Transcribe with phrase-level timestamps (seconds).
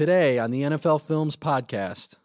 [0.00, 2.16] Today on the NFL Films Podcast.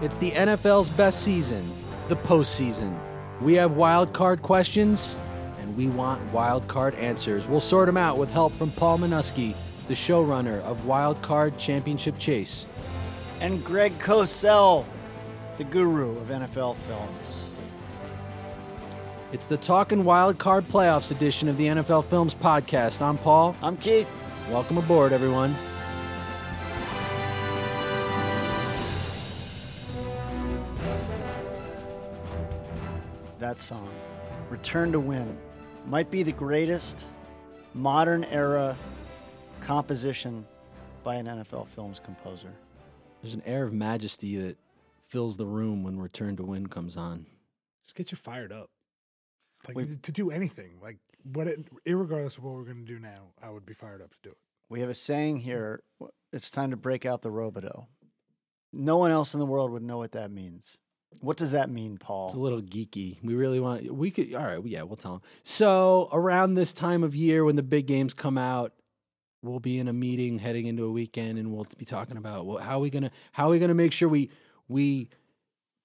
[0.00, 1.70] It's the NFL's best season,
[2.08, 2.98] the postseason.
[3.42, 5.18] We have wild card questions,
[5.58, 7.50] and we want wild card answers.
[7.50, 9.54] We'll sort them out with help from Paul Monusky,
[9.88, 12.64] the showrunner of Wild Card Championship Chase.
[13.42, 14.86] And Greg Cosell,
[15.58, 17.50] the guru of NFL films.
[19.32, 23.02] It's the Talking Wild Card Playoffs edition of the NFL Films Podcast.
[23.02, 23.54] I'm Paul.
[23.62, 24.10] I'm Keith.
[24.50, 25.54] Welcome aboard, everyone.
[33.38, 33.88] That song,
[34.48, 35.38] Return to Win,
[35.86, 37.06] might be the greatest
[37.74, 38.76] modern era
[39.60, 40.44] composition
[41.04, 42.52] by an NFL films composer.
[43.22, 44.56] There's an air of majesty that
[45.06, 47.24] fills the room when Return to Win comes on.
[47.84, 48.70] Just get you fired up.
[49.68, 50.02] Like Wait.
[50.02, 50.80] to do anything.
[50.82, 54.10] Like what it, regardless of what we're gonna do now, I would be fired up
[54.12, 54.38] to do it.
[54.70, 55.82] We have a saying here
[56.32, 57.86] it's time to break out the Robidoux.
[58.72, 60.78] No one else in the world would know what that means.
[61.20, 62.26] What does that mean, Paul?
[62.26, 63.18] It's a little geeky.
[63.24, 63.92] We really want.
[63.92, 64.32] We could.
[64.32, 64.64] All right.
[64.64, 65.22] Yeah, we'll tell them.
[65.42, 68.72] So around this time of year, when the big games come out,
[69.42, 72.58] we'll be in a meeting heading into a weekend, and we'll be talking about well,
[72.58, 74.30] how are we gonna how are we gonna make sure we
[74.68, 75.08] we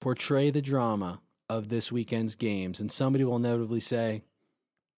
[0.00, 4.22] portray the drama of this weekend's games, and somebody will inevitably say.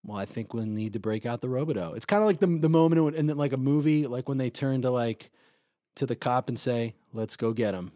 [0.08, 1.94] Well, I think we'll need to break out the Robidoux.
[1.94, 4.48] It's kind of like the the moment in the, like a movie, like when they
[4.48, 5.30] turn to like
[5.96, 7.92] to the cop and say, "Let's go get him,"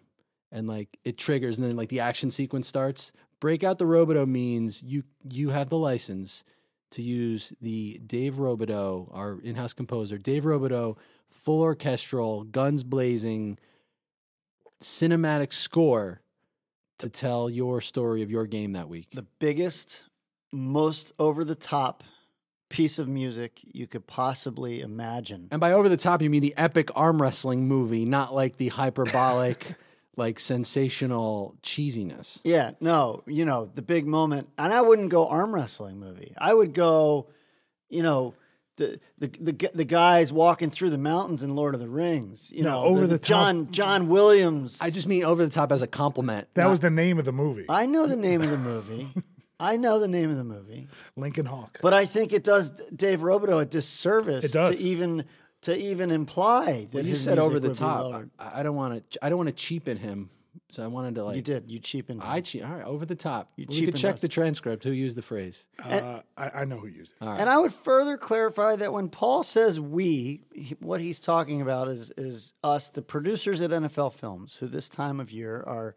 [0.51, 3.13] and like it triggers, and then like the action sequence starts.
[3.41, 6.45] Break out the Robidoux means you you have the license
[6.91, 10.99] to use the Dave Robidoux, our in-house composer, Dave Robido,
[11.31, 13.59] full orchestral, guns blazing,
[14.83, 16.21] cinematic score
[16.99, 19.09] to tell your story of your game that week.
[19.15, 20.03] The biggest,
[20.53, 22.03] most over the top
[22.69, 25.49] piece of music you could possibly imagine.
[25.51, 28.69] And by over the top, you mean the epic arm wrestling movie, not like the
[28.69, 29.75] hyperbolic,
[30.17, 32.39] like sensational cheesiness.
[32.45, 34.49] Yeah, no, you know, the big moment.
[34.59, 36.35] And I wouldn't go arm wrestling movie.
[36.39, 37.29] I would go,
[37.91, 38.35] you know,
[38.77, 42.51] the the the, the guys walking through the mountains in Lord of the Rings.
[42.51, 43.29] You No, know, over the top.
[43.29, 44.79] John John Williams.
[44.81, 46.49] I just mean over the top as a compliment.
[46.55, 47.67] That not- was the name of the movie.
[47.69, 49.11] I know the name of the movie.
[49.63, 50.89] I know the name of the movie.
[51.17, 51.79] Lincoln Hawk.
[51.83, 54.79] But I think it does Dave Robidoux a disservice It does.
[54.79, 55.25] to even
[55.63, 58.01] to even imply that When you his said music over the would be top.
[58.03, 58.31] lowered.
[58.39, 59.25] I, I don't want to.
[59.25, 60.31] I don't want to cheapen him.
[60.69, 61.37] So I wanted to like.
[61.37, 61.71] you did.
[61.71, 62.23] You cheapened.
[62.25, 63.51] I che- all right over the top.
[63.57, 64.21] You we could cheapened check us.
[64.23, 64.85] the transcript.
[64.85, 65.67] Who used the phrase?
[65.83, 67.25] Uh, I, I know who used it.
[67.25, 71.89] And I would further clarify that when Paul says we, he- what he's talking about
[71.89, 75.95] is is us, the producers at NFL Films, who this time of year are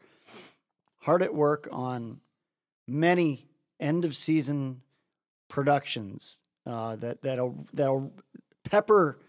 [1.00, 2.20] hard at work on
[2.88, 3.45] many
[3.80, 4.82] end of season
[5.50, 8.14] productions uh, that that'll that'll
[8.64, 9.20] pepper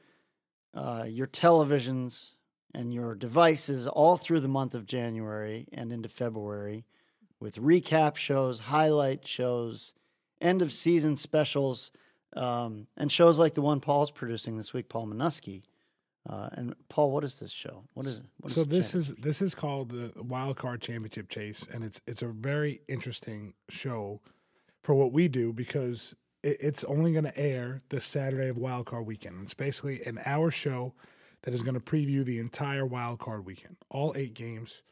[0.75, 2.33] uh, your televisions
[2.75, 6.85] and your devices all through the month of January and into February
[7.41, 9.95] with recap shows, highlight shows,
[10.41, 11.91] end of season specials,
[12.35, 15.63] um, and shows like the one Paul's producing this week, Paul Monusky.
[16.29, 17.85] Uh, and Paul, what is this show?
[17.95, 18.25] What is it?
[18.41, 22.01] What So it this is this is called the Wild Card Championship Chase, and it's
[22.07, 24.21] it's a very interesting show
[24.87, 26.15] for what we do because
[26.45, 29.43] it, it's only going to air the Saturday of Wild Card Weekend.
[29.43, 30.95] It's basically an hour show
[31.43, 34.85] that is going to preview the entire Wild Card Weekend, all eight games,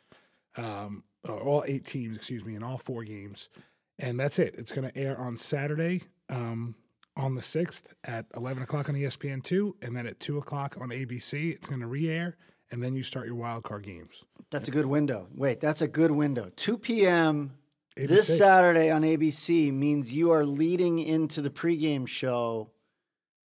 [0.57, 3.49] um, all eight teams, excuse me, in all four games,
[3.97, 4.57] and that's it.
[4.59, 6.03] It's going to air on Saturday.
[6.29, 6.75] Um,
[7.17, 10.89] on the 6th at 11 o'clock on E ESPN2, and then at 2 o'clock on
[10.89, 11.53] ABC.
[11.53, 12.37] It's going to re air,
[12.73, 14.25] and then you start your wild card games.
[14.51, 15.29] that's a good window.
[15.33, 16.51] Wait, that's a good window.
[16.57, 17.53] 2 p.m.
[17.97, 18.09] ABC.
[18.09, 22.71] this Saturday on ABC means you are leading into the pregame show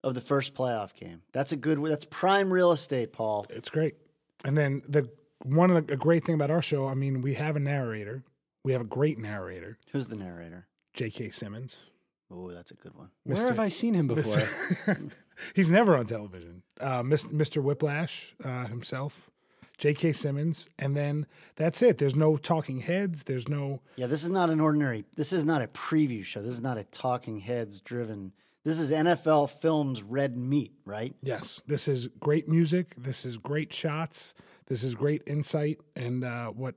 [0.03, 1.21] of the first playoff game.
[1.33, 1.83] That's a good.
[1.83, 3.45] That's prime real estate, Paul.
[3.49, 3.95] It's great.
[4.43, 5.09] And then the
[5.43, 8.23] one of the a great thing about our show, I mean, we have a narrator.
[8.63, 10.67] We have a great narrator, Who's the narrator?
[10.93, 11.29] J.K.
[11.29, 11.89] Simmons.
[12.31, 13.09] Oh, that's a good one.
[13.23, 14.47] Where have I seen him before?
[15.55, 16.63] He's never on television.
[16.79, 17.63] Uh, Mr.
[17.63, 19.31] Whiplash uh, himself,
[19.79, 20.11] J.K.
[20.11, 21.97] Simmons, and then that's it.
[21.97, 23.23] There's no talking heads.
[23.23, 25.05] There's no Yeah, this is not an ordinary.
[25.15, 26.41] This is not a preview show.
[26.41, 28.33] This is not a talking heads driven.
[28.65, 31.15] This is NFL Films red meat, right?
[31.23, 32.93] Yes, this is great music.
[32.97, 34.33] This is great shots.
[34.67, 35.79] This is great insight.
[35.95, 36.75] And uh, what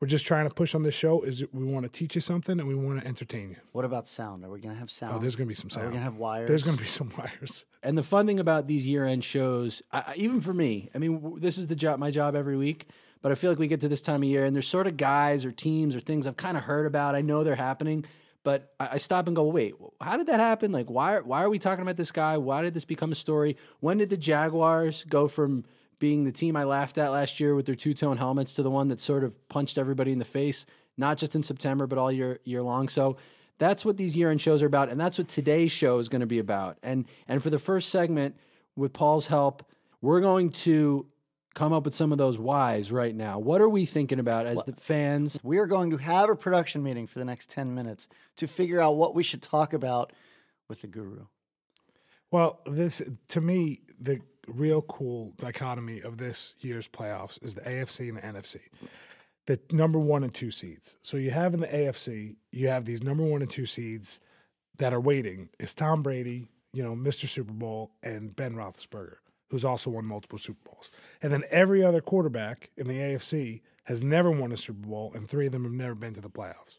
[0.00, 2.58] we're just trying to push on this show is we want to teach you something
[2.58, 3.56] and we want to entertain you.
[3.72, 4.44] What about sound?
[4.44, 5.14] Are we gonna have sound?
[5.16, 5.86] Oh, there's going to be some Are sound.
[5.86, 6.48] we gonna have wires?
[6.48, 7.64] There's going to be some wires.
[7.82, 11.38] And the fun thing about these year-end shows, I- even for me, I mean, w-
[11.40, 12.86] this is the job, my job every week.
[13.22, 14.98] But I feel like we get to this time of year, and there's sort of
[14.98, 17.14] guys or teams or things I've kind of heard about.
[17.14, 18.04] I know they're happening,
[18.42, 20.70] But I, I stop and go, wait, how did that happen?
[20.72, 22.36] Like, why why are we talking about this guy?
[22.36, 23.56] Why did this become a story?
[23.80, 25.64] When did the Jaguars go from
[25.98, 28.70] being the team I laughed at last year with their two tone helmets to the
[28.70, 32.12] one that sort of punched everybody in the face, not just in September but all
[32.12, 32.88] year year long?
[32.88, 33.16] So
[33.58, 36.20] that's what these year end shows are about, and that's what today's show is going
[36.20, 36.78] to be about.
[36.82, 38.36] And and for the first segment,
[38.76, 39.64] with Paul's help,
[40.00, 41.06] we're going to
[41.54, 43.38] come up with some of those whys right now.
[43.38, 45.38] What are we thinking about as the fans?
[45.42, 48.80] We are going to have a production meeting for the next 10 minutes to figure
[48.80, 50.12] out what we should talk about
[50.68, 51.26] with the guru.
[52.30, 58.08] Well, this to me, the real cool dichotomy of this year's playoffs is the AFC
[58.08, 58.60] and the NFC.
[59.46, 60.96] The number one and two seeds.
[61.02, 64.20] So you have in the AFC, you have these number one and two seeds
[64.78, 65.50] that are waiting.
[65.58, 67.26] Is Tom Brady, you know, Mr.
[67.26, 69.16] Super Bowl, and Ben Roethlisberger,
[69.50, 70.90] who's also won multiple Super Bowls.
[71.22, 75.28] And then every other quarterback in the AFC has never won a Super Bowl, and
[75.28, 76.78] three of them have never been to the playoffs.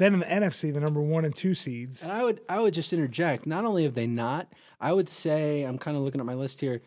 [0.00, 2.02] Then in the NFC, the number one and two seeds.
[2.02, 3.44] And I would I would just interject.
[3.46, 6.62] Not only have they not, I would say I'm kind of looking at my list
[6.62, 6.80] here.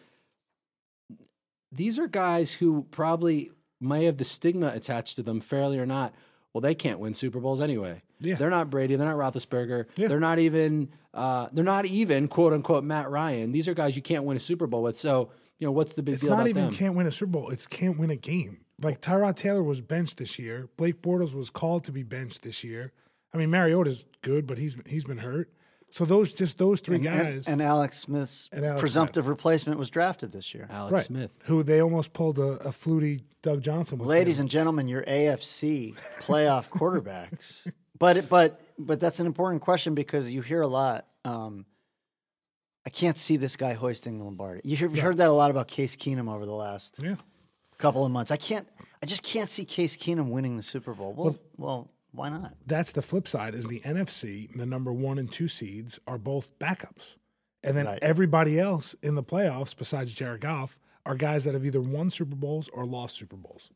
[1.74, 6.14] These are guys who probably may have the stigma attached to them, fairly or not.
[6.54, 8.02] Well, they can't win Super Bowls anyway.
[8.20, 8.36] Yeah.
[8.36, 8.96] They're not Brady.
[8.96, 9.86] They're not Roethlisberger.
[9.96, 10.08] Yeah.
[10.08, 10.90] They're not even.
[11.14, 13.52] Uh, they're not even quote unquote Matt Ryan.
[13.52, 14.98] These are guys you can't win a Super Bowl with.
[14.98, 15.30] So
[15.60, 16.74] you know what's the big It's deal It's not even them?
[16.74, 17.50] can't win a Super Bowl.
[17.50, 18.62] It's can't win a game.
[18.82, 20.70] Like Tyrod Taylor was benched this year.
[20.78, 22.92] Blake Bortles was called to be benched this year.
[23.34, 25.52] I mean, Mariota's good, but he's he's been hurt.
[25.94, 29.92] So those just those three And, guys, and Alex Smith's And Alex presumptive replacement was
[29.92, 30.66] drafted this year.
[30.72, 31.38] Alex right, Smith.
[31.44, 34.00] who they almost pulled a, a Flutie Doug Johnson.
[34.00, 34.46] With Ladies him.
[34.46, 37.72] and gentlemen, your AFC playoff quarterbacks.
[38.00, 41.06] But but but that's an important question because you hear a lot.
[41.26, 41.68] Um,
[42.88, 44.62] I can't see this guy hoisting the Lombardi.
[44.64, 47.18] You hear, you've heard that a lot about Case Keenum over the last yeah,
[47.78, 48.32] couple of months.
[48.32, 48.68] I can't.
[49.04, 51.14] I just can't see Case Keenum winning the Super Bowl.
[51.14, 52.54] Well, well, why not?
[52.66, 53.54] that's the flip side.
[53.56, 57.18] Is the NFC the number one and two seeds are both backups,
[57.64, 58.00] and then Right.
[58.02, 62.36] everybody else in the playoffs besides Jared Goff are guys that have either won Super
[62.36, 63.70] Bowls or lost Super Bowls.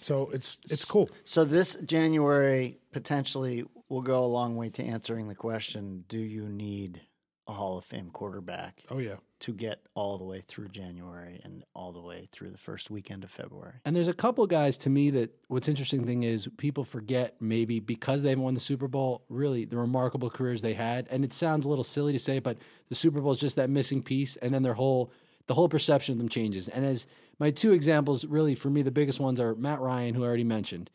[0.00, 1.08] So it's it's cool.
[1.24, 6.48] So this January potentially will go a long way to answering the question: Do you
[6.48, 7.00] need
[7.48, 9.16] a Hall of Fame quarterback Oh yeah.
[9.40, 13.24] to get all the way through January and all the way through the first weekend
[13.24, 13.74] of February?
[13.86, 17.80] And there's a couple guys to me that what's interesting thing is people forget maybe
[17.80, 21.06] because they haven't won the Super Bowl, really the remarkable careers they had.
[21.10, 22.58] And it sounds a little silly to say, but
[22.90, 25.10] the Super Bowl is just that missing piece, and then their whole
[25.46, 26.68] the whole perception of them changes.
[26.68, 27.06] And as
[27.38, 30.44] my two examples, really for me, the biggest ones are Matt Ryan, who I already
[30.44, 30.90] mentioned.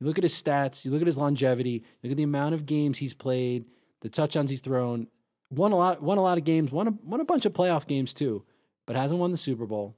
[0.00, 2.64] You look at his stats, you look at his longevity, look at the amount of
[2.64, 3.66] games he's played,
[4.00, 5.08] the touchdowns he's thrown,
[5.50, 7.86] won a lot, won a lot of games, won a, won a bunch of playoff
[7.86, 8.44] games too,
[8.86, 9.96] but hasn't won the Super Bowl.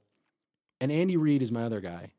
[0.79, 2.11] And Andy Reid is my other guy.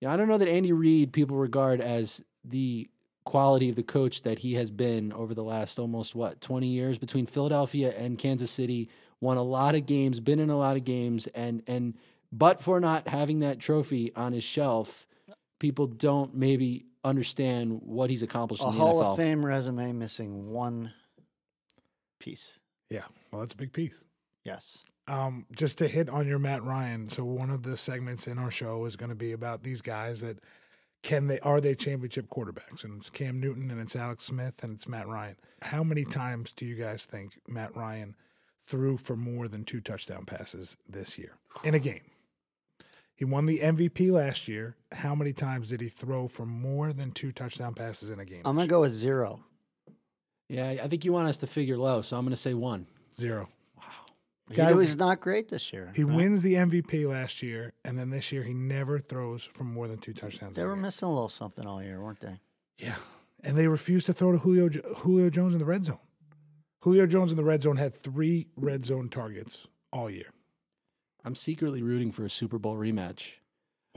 [0.00, 2.88] Yeah, I don't know that Andy Reid people regard as the
[3.24, 6.96] quality of the coach that he has been over the last almost what 20 years
[6.96, 8.88] between Philadelphia and Kansas City
[9.20, 11.94] won a lot of games been in a lot of games and and
[12.30, 15.08] but for not having that trophy on his shelf
[15.58, 19.10] people don't maybe understand what he's accomplished A in the Hall NFL.
[19.12, 20.92] of Fame resume missing one
[22.18, 22.52] piece.
[22.90, 23.04] Yeah.
[23.30, 24.00] Well, that's a big piece.
[24.44, 24.84] Yes.
[25.08, 27.08] Um, just to hit on your Matt Ryan.
[27.08, 30.20] So one of the segments in our show is going to be about these guys
[30.20, 30.38] that
[31.02, 34.72] can they are they championship quarterbacks, and it's Cam Newton and it's Alex Smith and
[34.72, 35.36] it's Matt Ryan.
[35.62, 38.16] How many times do you guys think Matt Ryan
[38.60, 42.00] threw for more than two touchdown passes this year in a game?
[43.14, 44.76] He won the MVP last year.
[44.92, 48.42] How many times did he throw for more than two touchdown passes in a game?
[48.44, 49.40] I'm gonna go with zero.
[50.48, 52.80] Yeah, I think you want us to figure low, so I'm going to say one.
[52.80, 52.88] year?
[53.18, 53.48] Zero.
[54.48, 55.90] He Guy- was not great this year.
[55.96, 56.16] He right?
[56.16, 59.98] wins the MVP last year, and then this year he never throws for more than
[59.98, 60.54] two touchdowns.
[60.54, 60.82] They were game.
[60.82, 62.38] missing a little something all year, weren't they?
[62.78, 62.94] Yeah,
[63.42, 65.98] and they refused to throw to Julio Julio Jones in the red zone.
[66.82, 70.32] Julio Jones in the red zone had three red zone targets all year.
[71.24, 73.38] I'm secretly rooting for a Super Bowl rematch.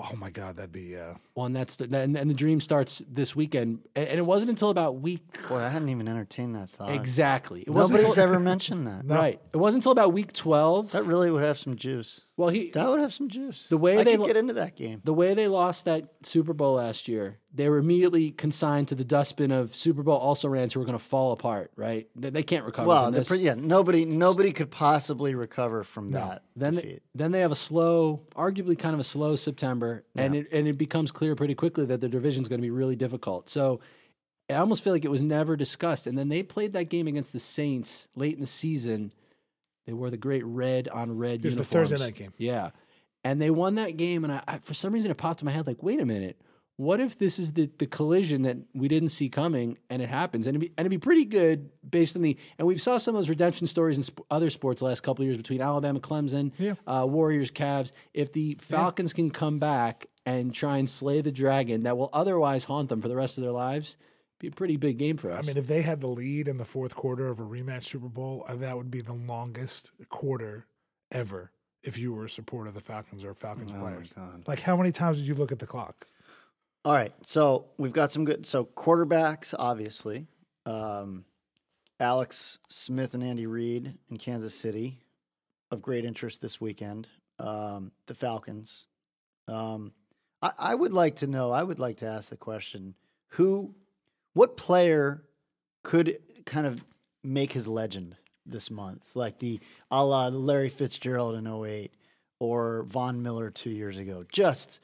[0.02, 3.36] Oh my God, that'd be uh, One that's the, and, and the dream starts this
[3.36, 6.92] weekend, and, and it wasn't until about week Boy, I hadn't even entertained that thought.
[6.92, 7.62] exactly.
[7.62, 9.02] It wasn't Nobody's until, ever mentioned that.
[9.06, 9.42] right.
[9.54, 10.92] It wasn't until about week twelve.
[10.94, 12.22] That really would have some juice.
[12.38, 13.68] Well, he That would have some juice.
[13.68, 15.02] The way I they could lo- get into that game.
[15.04, 19.04] the way they lost that Super Bowl last year, they were immediately consigned to the
[19.04, 21.72] dustbin of Super Bowl also rans who were going to fall apart.
[21.76, 22.08] Right?
[22.16, 23.28] They, they can't recover Well, from the this.
[23.28, 27.56] pre- yeah, nobody nobody could possibly recover from that then they, then they have a
[27.56, 31.86] slow, arguably kind of a slow September, and it and it becomes clear pretty quickly
[31.86, 33.50] that the division is going to be really difficult.
[33.50, 33.80] So
[34.50, 36.08] I almost feel like it was never discussed.
[36.08, 39.12] And then they played that game against the Saints late in the season.
[39.86, 41.64] They wore the great red on red It was the.
[41.64, 42.34] Thursday night game.
[42.38, 42.72] Yeah,
[43.24, 44.24] and they won that game.
[44.24, 46.40] And I, I, for some reason, it popped in my head like, wait a minute,
[46.80, 50.48] what if this is the, the collision that we didn't see coming and it happens
[50.48, 53.16] and it'd, be, and it'd be pretty good based on the and we've saw some
[53.16, 56.00] of those redemption stories in sp- other sports the last couple of years between Alabama,
[56.00, 56.76] Clemson, Yeah.
[56.88, 57.92] uh, Warriors, Cavs.
[58.14, 62.64] If the Falcons can come back and try and slay the dragon that will otherwise
[62.64, 63.98] haunt them for the rest of their lives,
[64.40, 65.44] be a pretty big game for us.
[65.44, 68.08] I mean, if they had the lead in the fourth quarter of a rematch Super
[68.08, 70.66] Bowl, uh, that would be the longest quarter
[71.12, 71.52] ever
[71.84, 74.14] if you were a supporter of the Falcons or Falcons Oh my players.
[74.14, 74.44] God.
[74.48, 76.08] Like, how many times did you look at the clock?
[76.86, 78.46] All right, so we've got some good.
[78.46, 80.28] So quarterbacks, obviously,
[80.66, 81.26] um,
[82.00, 85.02] Alex Smith and Andy Reid in Kansas City,
[85.72, 87.10] of great interest this weekend.
[87.38, 88.86] Um, the Falcons.
[89.50, 89.92] Um,
[90.42, 91.52] I, I would like to know.
[91.52, 92.96] I would like to ask the question:
[93.32, 93.76] Who,
[94.34, 95.26] what player
[95.84, 96.82] could kind of
[97.26, 99.60] make his legend this month, like the
[99.92, 101.92] a la Larry Fitzgerald in 08
[102.40, 104.24] or Von Miller two years ago?
[104.32, 104.80] Just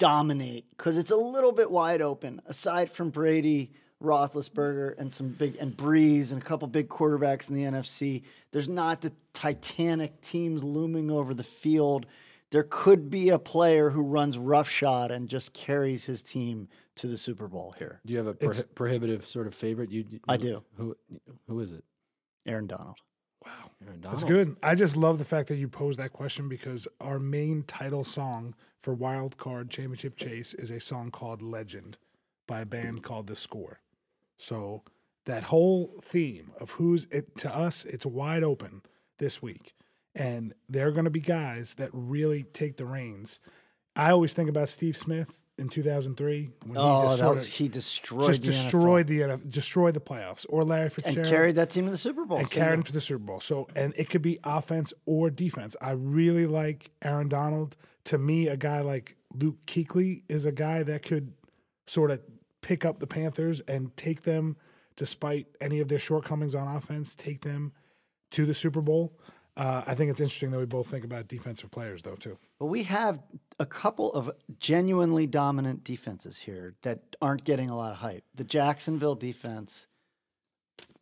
[0.00, 2.40] dominate because it's a little bit wide open.
[2.46, 3.70] Aside from Brady,
[4.02, 8.68] Roethlisberger, and some big and Brees and a couple big quarterbacks in the NFC, there's
[8.68, 12.06] not the titanic teams looming over the field.
[12.50, 17.18] There could be a player who runs roughshod and just carries his team to the
[17.18, 18.00] Super Bowl here.
[18.04, 19.90] do you have a it's- prohi- prohibitive sort of favorite?
[19.92, 20.64] You, you- I do.
[20.76, 20.96] Who
[21.46, 21.84] who is it?
[22.46, 22.96] Aaron Donald.
[23.44, 23.70] Wow.
[24.02, 24.56] That's good.
[24.62, 28.54] I just love the fact that you posed that question because our main title song
[28.78, 31.96] for Wild Card Championship Chase is a song called Legend
[32.46, 33.80] by a band called The Score.
[34.36, 34.82] So
[35.24, 38.82] that whole theme of who's it to us, it's wide open
[39.18, 39.74] this week.
[40.14, 43.38] And there are going to be guys that really take the reins.
[43.94, 47.52] I always think about Steve Smith in 2003 when he Oh, just that was of
[47.52, 51.54] he destroyed just the destroyed NFL the destroyed the playoffs, or Larry and Fitzgerald carried
[51.56, 52.38] that team to the Super Bowl.
[52.38, 53.40] and carried him to the Super Bowl.
[53.40, 55.76] So, and it could be offense or defense.
[55.80, 57.76] I really like Aaron Donald.
[58.04, 61.34] To me, a guy like Luke Kuechly is a guy that could
[61.86, 62.20] sort of
[62.62, 64.56] pick up the Panthers and take them,
[64.96, 67.72] despite any of their shortcomings on offense, take them
[68.30, 69.12] to the Super Bowl.
[69.60, 72.38] Uh, I think it's interesting that we both think about defensive players, though, too.
[72.58, 73.20] But we have
[73.58, 78.24] a couple of genuinely dominant defenses here that aren't getting a lot of hype.
[78.34, 79.86] The Jacksonville defense,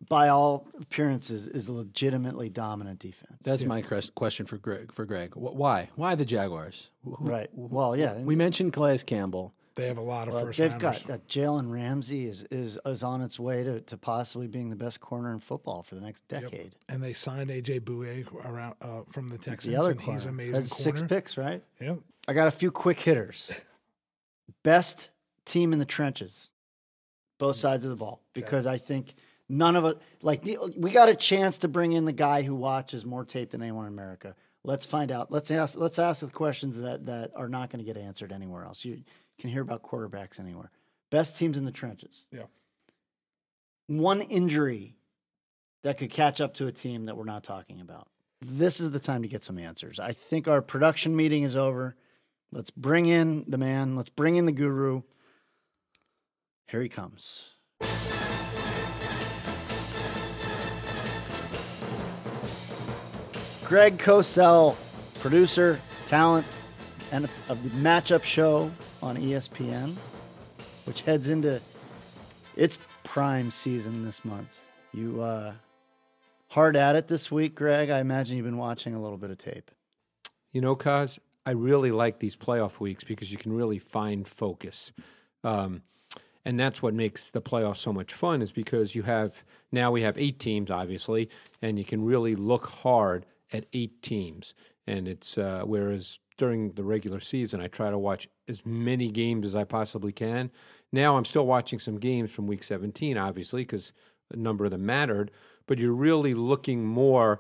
[0.08, 3.38] by all appearances, is a legitimately dominant defense.
[3.44, 4.92] That's my cres- question for Greg.
[4.92, 5.90] For Greg, why?
[5.94, 6.90] Why the Jaguars?
[7.04, 7.50] Who- who- right.
[7.52, 8.18] Well, yeah.
[8.18, 9.54] We mentioned Calais Campbell.
[9.78, 11.04] They have a lot of well, first they've rounders.
[11.04, 14.76] got uh, Jalen Ramsey is, is is on its way to, to possibly being the
[14.76, 16.74] best corner in football for the next decade.
[16.88, 20.26] and they signed AJ Bouye around uh, from the Texans, The other and corner he's
[20.26, 20.66] amazing corner.
[20.66, 21.62] six picks, right?
[21.80, 22.00] Yep.
[22.26, 23.50] I got a few quick hitters.
[24.64, 25.10] Best
[25.44, 26.50] team in the trenches,
[27.38, 29.14] both sides of the ball, because I think
[29.48, 30.44] none of us Like
[30.76, 33.86] we got a chance to bring in the guy who watches more tape than anyone
[33.86, 34.34] in America.
[34.64, 35.30] Let's find out.
[35.30, 35.78] Let's ask.
[35.78, 38.84] Let's ask the questions that that are not going to get answered anywhere else.
[38.84, 39.02] You
[39.38, 40.70] can hear about quarterbacks anywhere.
[41.10, 42.24] Best teams in the trenches.
[42.32, 42.44] Yeah.
[43.86, 44.96] One injury
[45.82, 48.08] that could catch up to a team that we're not talking about.
[48.40, 49.98] This is the time to get some answers.
[49.98, 51.96] I think our production meeting is over.
[52.52, 53.96] Let's bring in the man.
[53.96, 55.02] Let's bring in the guru.
[56.66, 57.46] Here he comes.
[63.64, 64.76] Greg Cosell,
[65.20, 66.46] producer, talent,
[67.12, 68.70] and of the matchup show
[69.02, 69.96] on ESPN,
[70.86, 71.60] which heads into
[72.56, 74.60] its prime season this month.
[74.92, 75.52] You uh,
[76.48, 77.90] hard at it this week, Greg.
[77.90, 79.70] I imagine you've been watching a little bit of tape.
[80.52, 84.92] You know, Kaz, I really like these playoff weeks because you can really find focus.
[85.44, 85.82] Um,
[86.44, 90.02] and that's what makes the playoffs so much fun is because you have now we
[90.02, 91.28] have eight teams, obviously,
[91.60, 94.54] and you can really look hard at eight teams.
[94.88, 99.44] And it's uh, whereas during the regular season, I try to watch as many games
[99.44, 100.50] as I possibly can.
[100.90, 103.92] Now I'm still watching some games from week 17, obviously, because
[104.32, 105.30] a number of them mattered,
[105.66, 107.38] but you're really looking more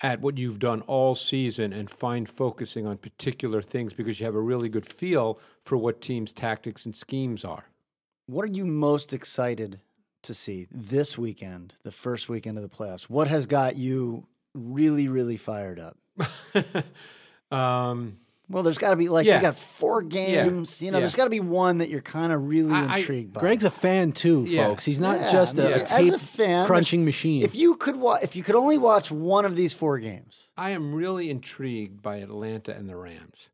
[0.00, 4.34] at what you've done all season and find focusing on particular things because you have
[4.34, 7.66] a really good feel for what teams' tactics and schemes are.
[8.26, 9.80] What are you most excited
[10.22, 13.04] to see this weekend, the first weekend of the playoffs?
[13.04, 15.98] What has got you really, really fired up?
[17.50, 18.16] um,
[18.50, 19.36] Well, there's got to be like Yeah.
[19.36, 20.80] you got four games.
[20.80, 21.00] You know, Yeah.
[21.00, 23.40] there's got to be one that you're kind of really I- I- intrigued by.
[23.40, 24.68] Greg's a fan too, Yeah.
[24.68, 24.84] folks.
[24.86, 27.42] He's not Yeah, just I mean, a, a as tape a fan, crunching machine.
[27.42, 30.70] if you could wa- if you could only watch one of these four games, I
[30.70, 33.50] am really intrigued by Atlanta and the Rams.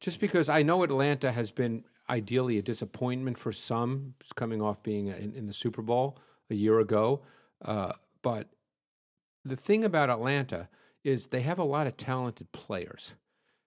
[0.00, 5.08] Just because I know Atlanta has been ideally a disappointment for some, coming off being
[5.08, 6.18] in, in the Super Bowl
[6.50, 7.22] a year ago.
[7.62, 8.48] Uh, but
[9.44, 10.68] the thing about Atlanta
[11.04, 13.14] is they have a lot of talented players.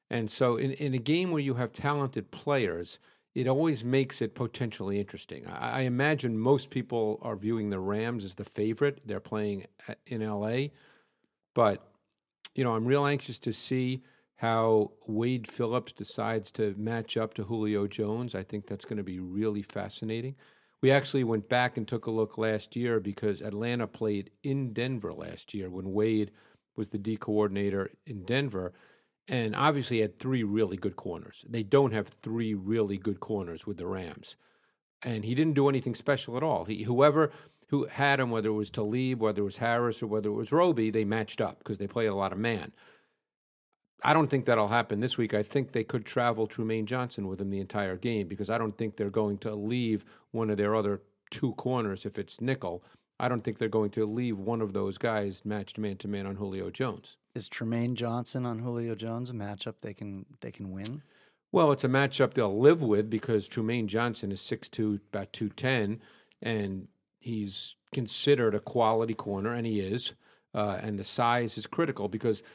[0.09, 2.99] And so, in, in a game where you have talented players,
[3.33, 5.47] it always makes it potentially interesting.
[5.47, 9.01] I, I imagine most people are viewing the Rams as the favorite.
[9.05, 10.67] They're playing at, in LA,
[11.55, 11.87] but
[12.55, 14.03] you know, I'm real anxious to see
[14.35, 18.33] how Wade Phillips decides to match up to Julio Jones.
[18.33, 20.35] I think that's going to be really fascinating.
[20.81, 25.13] We actually went back and took a look last year because Atlanta played in Denver
[25.13, 26.31] last year when Wade
[26.75, 28.73] was the D coordinator in Denver
[29.27, 31.45] and obviously had three really good corners.
[31.47, 34.35] They don't have three really good corners with the Rams.
[35.03, 36.65] And he didn't do anything special at all.
[36.65, 37.31] He, whoever
[37.69, 40.51] who had him, whether it was Talib, whether it was Harris, or whether it was
[40.51, 42.73] Roby, they matched up because they played a lot of man.
[44.03, 45.33] I don't think that'll happen this week.
[45.33, 48.77] I think they could travel Trumaine Johnson with him the entire game because I don't
[48.77, 52.83] think they're going to leave one of their other two corners if it's nickel.
[53.21, 56.25] I don't think they're going to leave one of those guys matched man to man
[56.25, 57.17] on Julio Jones.
[57.35, 61.03] Is Trumaine Johnson on Julio Jones a matchup they can they can win?
[61.51, 65.99] Well, it's a matchup they'll live with because Trumaine Johnson is 6'2", about 210,
[66.41, 66.87] and
[67.19, 70.13] he's considered a quality corner, and he is.
[70.53, 72.43] Uh, and the size is critical because–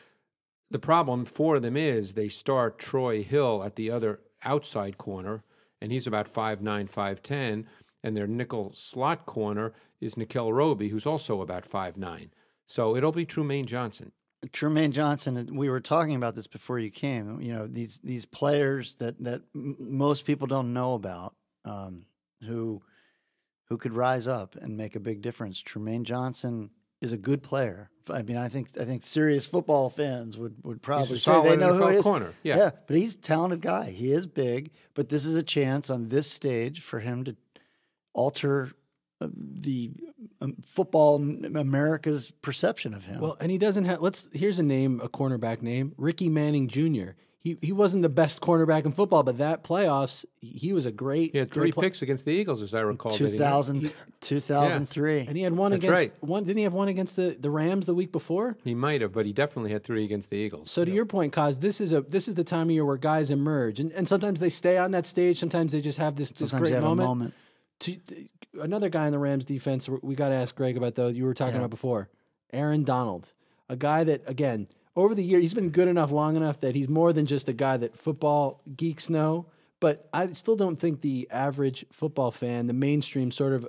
[0.71, 5.45] the problem for them is they start Troy Hill at the other outside corner,
[5.81, 7.65] and he's about 5'9, 5'10,
[8.07, 12.31] and their nickel slot corner is Nickell Robey, who's also about 5'9.
[12.65, 14.13] So it'll be Trumaine Johnson.
[14.47, 17.41] Trumaine Johnson, we were talking about this before you came.
[17.41, 21.35] You know these these players that that most people don't know about,
[21.65, 22.05] um,
[22.43, 22.81] who
[23.69, 25.61] who could rise up and make a big difference.
[25.61, 26.71] Trumaine Johnson
[27.01, 27.91] is a good player.
[28.09, 31.75] I mean, I think I think serious football fans would, would probably say they know
[31.75, 32.05] who he is.
[32.05, 32.35] Corner.
[32.45, 32.57] Yeah.
[32.57, 33.91] yeah, but he's a talented guy.
[33.91, 37.37] He is big, but this is a chance on this stage for him to
[38.17, 38.73] alter
[39.21, 39.93] uh, the
[40.41, 43.21] um, football America's perception of him.
[43.21, 44.03] Well, and he doesn't have.
[44.03, 47.13] Let's here's a name, a cornerback name, Ricky Manning Jr
[47.47, 51.31] he, he wasn't the best cornerback in football, but that playoffs, he was a great.
[51.31, 53.13] He had three play- picks against the Eagles, as I recall.
[53.13, 55.21] 2000, 2003.
[55.21, 56.13] And he had one That's against right.
[56.25, 56.43] one.
[56.43, 58.57] Didn't he have one against the, the Rams the week before?
[58.65, 60.73] He might have, but he definitely had three against the Eagles.
[60.73, 62.97] So to your point, Cause, this is a this is the time of year where
[62.97, 65.39] guys emerge, and, and sometimes they stay on that stage.
[65.39, 67.07] Sometimes they just have this, this Sometimes great have moment.
[67.07, 67.35] a moment.
[67.81, 67.97] To,
[68.61, 71.09] another guy in the Rams defense, we got to ask Greg about though.
[71.09, 72.09] You were talking about before,
[72.53, 73.33] Aaron Donald,
[73.69, 76.89] a guy that again over the year he's been good enough, long enough that he's
[76.89, 79.47] more than just a guy that football geeks know.
[79.79, 83.69] But I still don't think the average football fan, the mainstream, sort of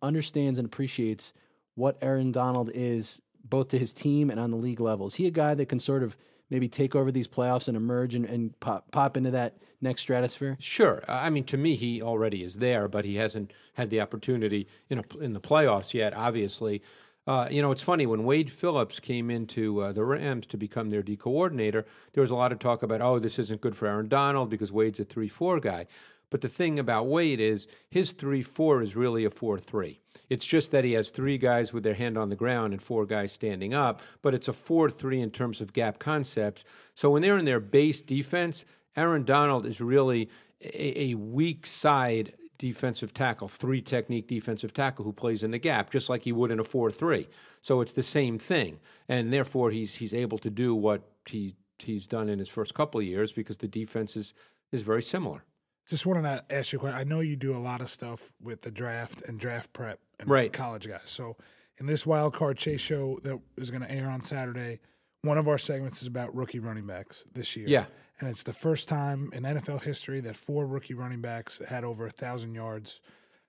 [0.00, 1.34] understands and appreciates
[1.74, 5.06] what Aaron Donald is, both to his team and on the league level.
[5.06, 6.16] Is he a guy that can sort of
[6.48, 10.56] maybe take over these playoffs and emerge and, and pop, pop into that next stratosphere?
[10.60, 11.02] Sure.
[11.08, 15.00] I mean, to me, he already is there, but he hasn't had the opportunity in
[15.00, 16.14] a, in the playoffs yet.
[16.14, 16.82] Obviously,
[17.26, 20.90] uh, you know, it's funny when Wade Phillips came into uh, the Rams to become
[20.90, 21.84] their D coordinator.
[22.14, 24.72] There was a lot of talk about, oh, this isn't good for Aaron Donald because
[24.72, 25.86] Wade's a three-four guy.
[26.30, 30.00] But the thing about Wade is his three-four is really a four-three.
[30.32, 33.04] It's just that he has three guys with their hand on the ground and four
[33.04, 36.64] guys standing up, but it's a 4 3 in terms of gap concepts.
[36.94, 38.64] So when they're in their base defense,
[38.96, 40.28] Aaron Donald is really
[40.62, 45.90] a, a weak side defensive tackle, three technique defensive tackle who plays in the gap,
[45.90, 47.28] just like he would in a 4 3.
[47.60, 48.78] So it's the same thing.
[49.08, 53.00] And therefore, he's, he's able to do what he, he's done in his first couple
[53.00, 54.32] of years because the defense is,
[54.70, 55.42] is very similar.
[55.88, 56.98] Just wanted to ask you a question.
[56.98, 60.28] I know you do a lot of stuff with the draft and draft prep and
[60.30, 60.52] Right.
[60.52, 61.00] college guys.
[61.06, 61.36] So
[61.78, 64.78] in this wild card chase show that is going to air on Saturday,
[65.22, 67.66] one of our segments is about rookie running backs this year.
[67.68, 67.84] Yeah.
[68.20, 72.06] And it's the first time in NFL history that four rookie running backs had over
[72.06, 73.00] a thousand yards,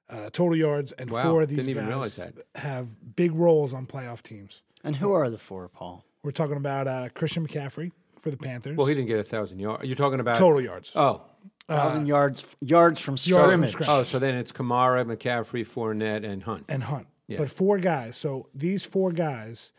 [0.09, 2.33] uh, total yards, and Wow, four of these didn't guys realize that.
[2.55, 4.63] have big roles on playoff teams.
[4.83, 6.05] And who are the four, Paul?
[6.23, 8.77] We're talking about uh, Christian McCaffrey for the Panthers.
[8.77, 9.83] Well, he didn't get a thousand yards.
[9.83, 10.91] You're talking about total yards.
[10.95, 11.21] Oh,
[11.69, 13.71] Thousand yards yards from yards from scrimmage.
[13.71, 13.89] scrimmage.
[13.89, 16.65] oh, so then it's Kamara, McCaffrey, Fournette, and Hunt.
[16.67, 17.07] and Hunt.
[17.27, 17.38] Yeah.
[17.38, 18.17] But four guys.
[18.17, 19.71] So these four guys,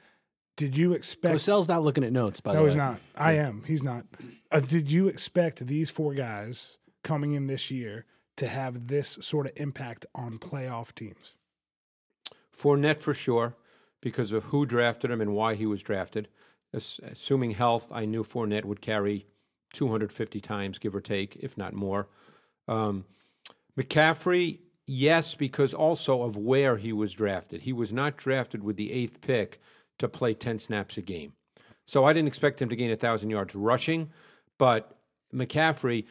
[0.56, 1.32] did you expect?
[1.32, 2.60] Cosell's not looking at notes, by the way.
[2.60, 2.70] no, way.
[2.70, 3.00] he's not.
[3.16, 3.64] I am.
[3.66, 4.04] He's not.
[4.50, 9.46] Uh, did you expect these four guys coming in this year to have this sort
[9.46, 11.34] of impact on playoff teams?
[12.56, 13.56] Fournette for sure,
[14.00, 16.28] because of who drafted him and why he was drafted.
[16.72, 19.26] As- Assuming health, I knew Fournette would carry
[19.72, 22.08] 250 times, give or take, if not more.
[22.68, 23.04] Um,
[23.76, 27.62] McCaffrey, yes, because also of where he was drafted.
[27.62, 29.60] He was not drafted with the eighth pick
[29.98, 31.34] to play 10 snaps a game.
[31.86, 34.10] So I didn't expect him to gain 1,000 yards rushing,
[34.58, 34.96] but
[35.32, 36.06] McCaffrey,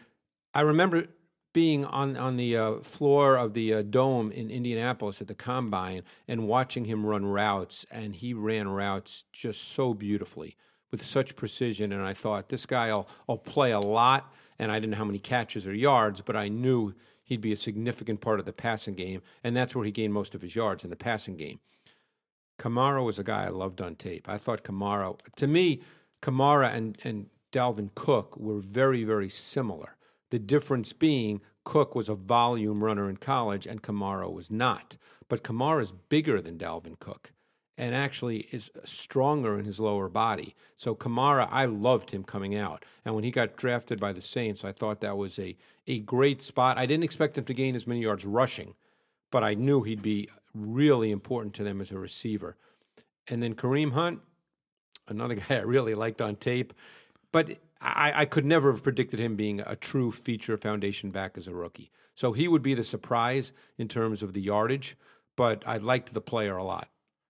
[0.53, 1.07] I remember
[1.53, 6.01] being on, on the uh, floor of the uh, dome in Indianapolis at the combine
[6.27, 10.55] and watching him run routes, and he ran routes just so beautifully
[10.91, 11.91] with such precision.
[11.91, 14.33] And I thought, this guy will, will play a lot.
[14.59, 16.93] and I didn't know how many catches or yards, but I knew
[17.23, 20.35] he'd be a significant part of the passing game, and that's where he gained most
[20.35, 21.59] of his yards in the passing game.
[22.59, 24.27] Kamara was a guy I loved on tape.
[24.29, 25.81] I thought Kamara, to me,
[26.21, 29.95] Kamara and, and Dalvin Cook were very, very similar.
[30.29, 34.97] The difference being Cook was a volume runner in college and Kamara was not.
[35.29, 37.31] But Kamara is bigger than Dalvin Cook
[37.77, 40.55] and actually is stronger in his lower body.
[40.77, 42.85] So Kamara, I loved him coming out.
[43.03, 46.41] And when he got drafted by the Saints, I thought that was a, a great
[46.41, 46.77] spot.
[46.77, 48.75] I didn't expect him to gain as many yards rushing,
[49.31, 52.57] but I knew he'd be really important to them as a receiver.
[53.27, 54.19] And then Kareem Hunt,
[55.07, 56.73] another guy I really liked on tape,
[57.31, 61.47] but I, I could never have predicted him being a true feature foundation back as
[61.47, 61.91] a rookie.
[62.15, 64.95] So he would be the surprise in terms of the yardage,
[65.35, 66.89] but I liked the player a lot.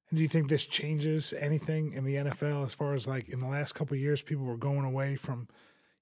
[0.09, 3.39] And do you think this changes anything in the NFL as far as like in
[3.39, 5.47] the last couple years, people were going away from,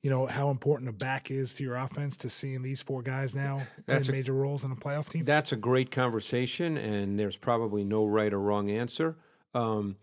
[0.02, 3.36] you know, how important a back is to your offense to seeing these four guys
[3.36, 5.26] now That's playing a- major roles in a playoff team?
[5.26, 9.18] That's a great conversation, and there's probably no right or wrong answer.
[9.54, 9.98] Um,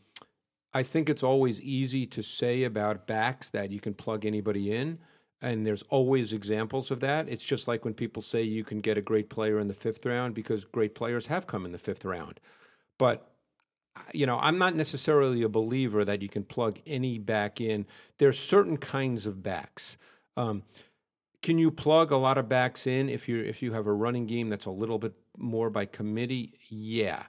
[0.72, 4.98] I think it's always easy to say about backs that you can plug anybody in,
[5.40, 7.28] and there's always examples of that.
[7.28, 10.04] It's just like when people say you can get a great player in the fifth
[10.04, 12.38] round because great players have come in the fifth round.
[12.98, 13.30] But
[14.12, 17.87] you know, I'm not necessarily a believer that you can plug any back in.
[18.18, 19.96] There's certain kinds of backs.
[20.37, 20.62] Um,
[21.42, 24.26] can you plug a lot of backs in if you if you have a running
[24.26, 26.54] game that's a little bit more by committee?
[26.68, 27.24] Yeah.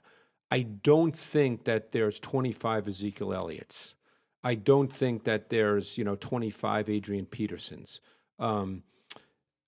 [0.50, 3.94] I don't think that there's 25 Ezekiel Elliott's.
[4.42, 8.00] I don't think that there's you know 25 Adrian Petersons.
[8.38, 8.82] Um,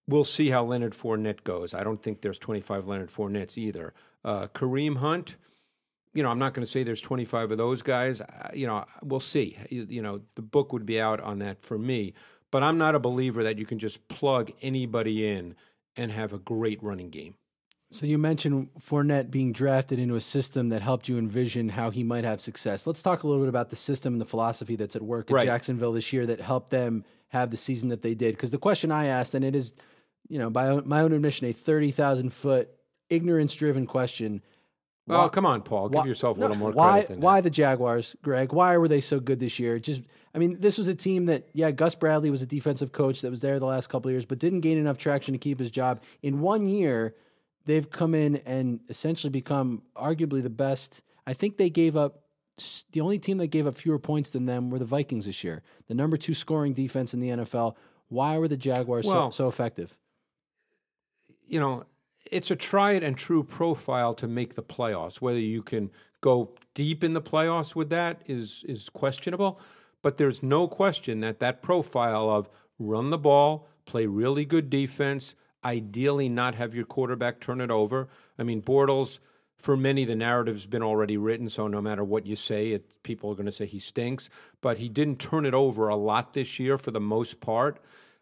[0.09, 1.75] we'll see how Leonard Fournette goes.
[1.75, 3.93] I don't think there's 25 Leonard Fournettes either.
[4.25, 5.37] Uh, Kareem Hunt,
[6.14, 8.20] you know, I'm not going to say there's 25 of those guys.
[8.53, 9.57] You know, we'll see.
[9.70, 12.14] You, you know, the book would be out on that for me.
[12.51, 15.55] But I'm not a believer that you can just plug anybody in
[15.96, 17.35] and have a great running game.
[17.90, 22.03] So you mentioned Fournette being drafted into a system that helped you envision how he
[22.03, 22.87] might have success.
[22.87, 25.35] Let's talk a little bit about the system and the philosophy that's at work at
[25.35, 25.46] Right.
[25.46, 28.35] Jacksonville this year that helped them have the season that they did.
[28.35, 29.75] Because the question I asked, and it is,
[30.29, 32.70] you know, by my own admission, a thirty thousand foot
[33.11, 34.42] ignorance-driven question.
[35.09, 35.88] Oh, come on, Paul.
[35.88, 37.43] Give why- yourself a no, little more why, credit than why that.
[37.45, 38.53] the Jaguars, Greg?
[38.53, 39.79] Why were they so good this year?
[39.79, 40.03] Just,
[40.35, 43.31] I mean, this was a team that, yeah, Gus Bradley was a defensive coach that
[43.31, 45.71] was there the last couple of years, but didn't gain enough traction to keep his
[45.71, 46.01] job.
[46.23, 47.17] In one year,
[47.67, 51.03] they've come in and essentially become arguably the best.
[51.27, 52.21] I think they gave up.
[52.93, 55.62] The only team that gave up fewer points than them were the Vikings this year,
[55.88, 57.75] the number two scoring defense in the NFL.
[58.09, 59.97] Why were the Jaguars Well, so, so effective?
[61.47, 61.85] you know,
[62.33, 65.21] it's a tried and true profile to make the playoffs.
[65.21, 65.90] Whether you can
[66.21, 69.61] go deep in the playoffs with that is is questionable,
[70.01, 75.35] but there's no question that that profile of run the ball, play really good defense,
[75.64, 78.09] ideally not have your quarterback turn it over.
[78.38, 79.18] I mean, Bortles
[79.62, 83.31] for many the narrative's been already written, so no matter what you say, it, people
[83.31, 84.29] are going to say he stinks.
[84.61, 87.79] But he didn't turn it over a lot this year for the most part.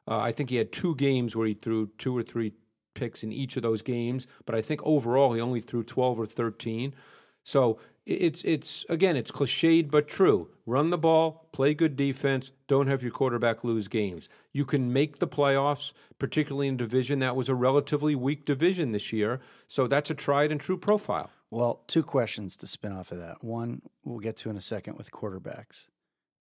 [0.07, 2.53] Uh, I think he had two games where he threw two or three
[2.95, 6.27] picks in each of those games, but I think overall he only threw 12 or
[6.27, 6.95] 13.
[7.43, 10.49] So it's it's again it's cliched but true.
[10.67, 14.29] Run the ball, play good defense, don't have your quarterback lose games.
[14.53, 19.13] You can make the playoffs, particularly in division that was a relatively weak division this
[19.13, 19.41] year.
[19.69, 21.31] So that's a tried and true profile.
[21.51, 23.43] Well, two questions to spin off of that.
[23.43, 25.89] One, we'll get to in a second with quarterbacks.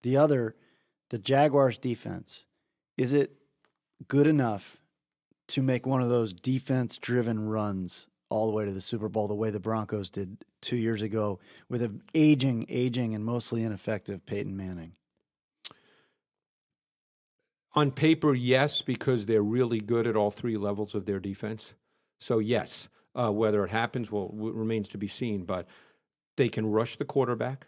[0.03, 0.55] The other,
[1.09, 2.45] the Jaguars defense.
[2.97, 3.33] Is it
[4.07, 4.78] good enough
[5.49, 9.27] to make one of those defense driven runs all the way to the Super Bowl
[9.27, 14.25] the way the Broncos did two years ago with an aging, aging, and mostly ineffective
[14.25, 14.93] Peyton Manning?
[17.73, 21.73] On paper, yes, because they're really good at all three levels of their defense.
[22.19, 25.45] So yes, uh, whether it happens will remains to be seen.
[25.45, 25.67] But
[26.35, 27.67] they can rush the quarterback.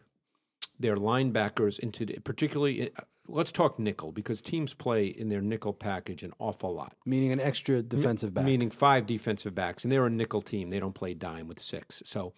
[0.80, 2.92] Their linebackers into particularly.
[3.32, 6.96] Let's talk nickel because teams play in their nickel package an awful lot.
[7.06, 8.46] Meaning an extra defensive back.
[8.46, 10.70] Meaning five defensive backs, and they're a nickel team.
[10.70, 12.02] They don't play dime with six.
[12.06, 12.34] So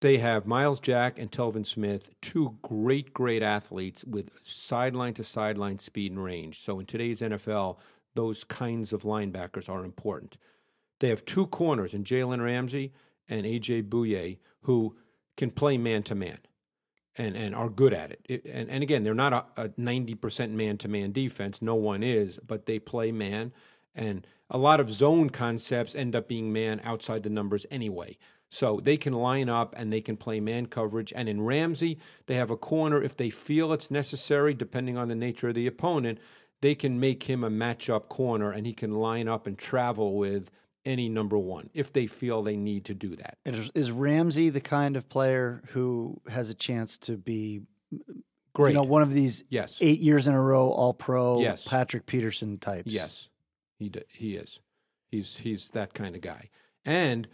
[0.00, 5.78] they have Myles Jack and Telvin Smith, two great, great athletes with sideline to sideline
[5.78, 6.60] speed and range.
[6.60, 7.78] So in today's NFL,
[8.14, 10.36] those kinds of linebackers are important.
[11.00, 12.92] They have two corners in Jalen Ramsey
[13.28, 14.96] and AJ Bouye who
[15.36, 16.38] can play man to man
[17.18, 18.20] and, and are good at it.
[18.28, 21.60] it and, and again, they're not a, a 90% man to man defense.
[21.60, 23.52] No one is, but they play man.
[23.94, 28.16] And a lot of zone concepts end up being man outside the numbers anyway.
[28.50, 31.12] So they can line up and they can play man coverage.
[31.14, 35.14] And in Ramsey, they have a corner if they feel it's necessary, depending on the
[35.14, 36.18] nature of the opponent.
[36.60, 40.50] they can make him a matchup corner and he can line up and travel with
[40.84, 43.38] any number one if they feel they need to do that.
[43.44, 47.62] Is, is Ramsey the kind of player who has a chance to be,
[48.54, 48.70] Great.
[48.70, 49.78] you know, one of these yes.
[49.80, 51.66] eight years in a row All Pro Yes.
[51.66, 52.90] Patrick Peterson types?
[52.90, 53.28] Yes,
[53.78, 54.60] he d- he is.
[55.10, 56.50] He's he's that kind of guy.
[56.84, 57.28] And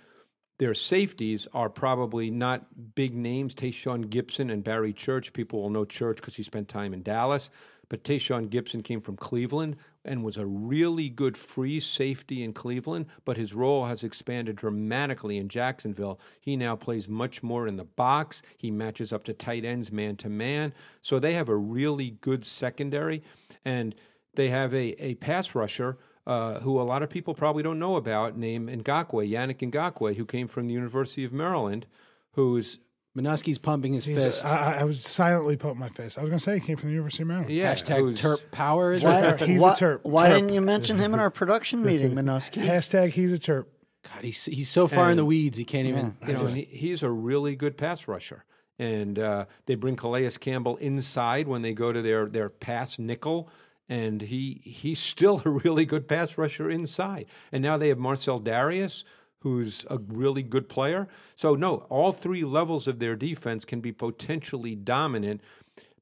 [0.59, 3.55] their safeties are probably not big names.
[3.55, 5.33] Tashaun Gipson and Barry Church.
[5.33, 7.51] People will know Church because he spent time in Dallas.
[7.89, 13.07] But Tashaun Gipson came from Cleveland and was a really good free safety in Cleveland.
[13.25, 16.21] But his role has expanded dramatically in Jacksonville.
[16.41, 18.43] He now plays much more in the box.
[18.57, 20.75] He matches up to tight ends man to man.
[21.03, 23.23] So they have a really good secondary.
[23.65, 23.95] And
[24.35, 27.97] they have a, a pass rusher uh, who a lot of people probably don't know
[27.97, 31.87] about, named Ngakoue, Yannick Ngakoue, who came from the University of Maryland,
[32.33, 32.79] who's
[33.17, 34.45] Monusky's pumping his He's fist.
[34.45, 36.19] I was silently pumping my fist.
[36.19, 37.51] I was going to say he came from the University of Maryland.
[37.53, 39.41] yeah, Hashtag who's- Terp Power is Why, it?
[39.41, 40.01] He's a why, Terp.
[40.03, 40.35] Why Terp.
[40.35, 42.63] didn't you mention him in our production meeting, Minuski?
[42.65, 43.71] Hashtag he's a chirp.
[44.03, 46.17] God, he's he's so far in the weeds he can't even.
[46.27, 48.45] You know, and he, he's a really good pass rusher.
[48.79, 53.49] And uh, they bring Calais Campbell inside when they go to their, their pass nickel.
[53.89, 57.27] And he he's still a really good pass rusher inside.
[57.53, 59.05] And now they have Marcell Dareus,
[59.45, 61.07] who's a really good player.
[61.37, 65.41] So, no, all three levels of their defense can be potentially dominant,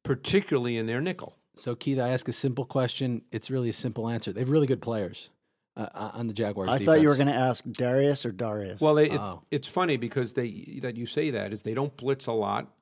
[0.03, 1.37] particularly in their nickel.
[1.55, 3.23] So Keith, I ask a simple question.
[3.31, 4.33] It's really a simple answer.
[4.33, 5.29] They have really good players
[5.77, 6.71] uh, uh, on the Jaguars.
[6.71, 8.81] I thought you were going to ask Darius or Darius.
[8.81, 9.43] Well, they, it, Oh.
[9.51, 12.73] it's funny because they that you say that is they don't blitz a lot.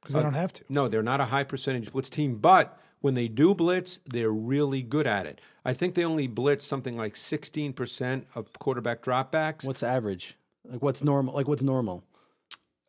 [0.00, 0.64] Because they don't have to.
[0.68, 4.80] No, they're not a high percentage blitz team, but when they do blitz, they're really
[4.80, 5.38] good at it.
[5.62, 10.38] I think they only blitz something like 16% of quarterback dropbacks, What's average?
[10.64, 11.34] Like what's normal?
[11.34, 12.02] Like what's normal?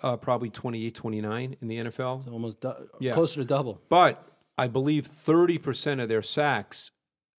[0.01, 2.19] uh, probably 28, 29 in the NFL.
[2.19, 3.13] It's almost du- Yeah.
[3.13, 3.81] closer to double.
[3.89, 4.25] But
[4.57, 6.91] I believe 30% of their sacks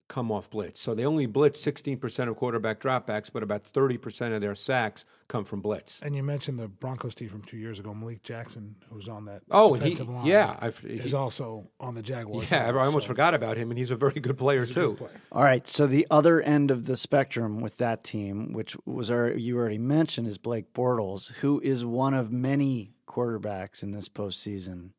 [0.08, 0.80] come off blitz.
[0.80, 5.44] So they only blitz 16% of quarterback dropbacks, but about 30% of their sacks come
[5.44, 6.00] from blitz.
[6.02, 9.42] And you mentioned the Broncos team from two years ago, Malik Jackson, who's on that
[9.50, 10.26] Oh, and he, line.
[10.26, 12.50] yeah, I've, is also on the Jaguars.
[12.50, 14.90] yeah, I almost so forgot about him, and he's a very good player he's too.
[14.90, 15.20] good player.
[15.32, 15.66] All right.
[15.66, 19.78] So the other end of the spectrum with that team, which was our, you already
[19.78, 24.90] mentioned, is Blake Bortles, who is one of many quarterbacks in this postseason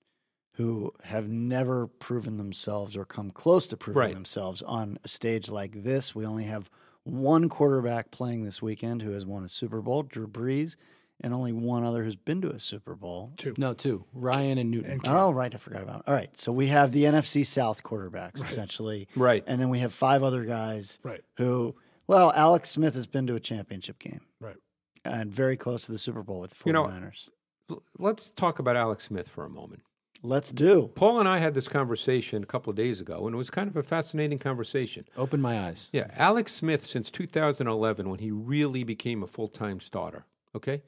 [0.57, 4.13] who have never proven themselves or come close to proving Right.
[4.13, 6.15] themselves on a stage like this.
[6.15, 6.69] We only have
[7.03, 10.75] one quarterback playing this weekend who has won a Super Bowl, Drew Brees,
[11.21, 13.33] and only one other who's been to a Super Bowl.
[13.37, 13.53] Two.
[13.57, 14.05] No, two.
[14.13, 14.91] Ryan and Newton.
[14.93, 15.53] And Oh, right.
[15.53, 16.07] I forgot about it.
[16.07, 16.35] All right.
[16.35, 19.07] So we have the NFC South quarterbacks, essentially.
[19.15, 19.43] Right.
[19.45, 21.21] And then we have five other guys Right.
[21.37, 21.75] who,
[22.07, 24.57] well, Alex Smith has been to a championship game Right.
[25.05, 27.29] and very close to the Super Bowl with the You 49ers.
[27.69, 29.83] L- Let's talk about Alex Smith for a moment.
[30.23, 30.91] Let's do.
[30.95, 33.69] Paul and I had this conversation a couple of days ago, and it was kind
[33.69, 35.05] of a fascinating conversation.
[35.15, 35.89] Open my eyes.
[35.93, 40.25] Yeah, Alex Smith, since 2011, when he really became a full time starter,
[40.55, 40.81] okay,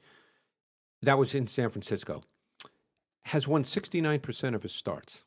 [1.02, 2.22] that was in San Francisco,
[3.26, 5.24] has won 69% of his starts.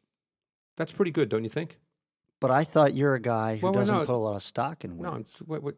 [0.76, 1.80] That's pretty good, don't you think?
[2.42, 4.06] But I thought you're a guy who Well, well, doesn't no.
[4.06, 5.30] put a lot of stock in wins.
[5.32, 5.78] it's, we're, we're-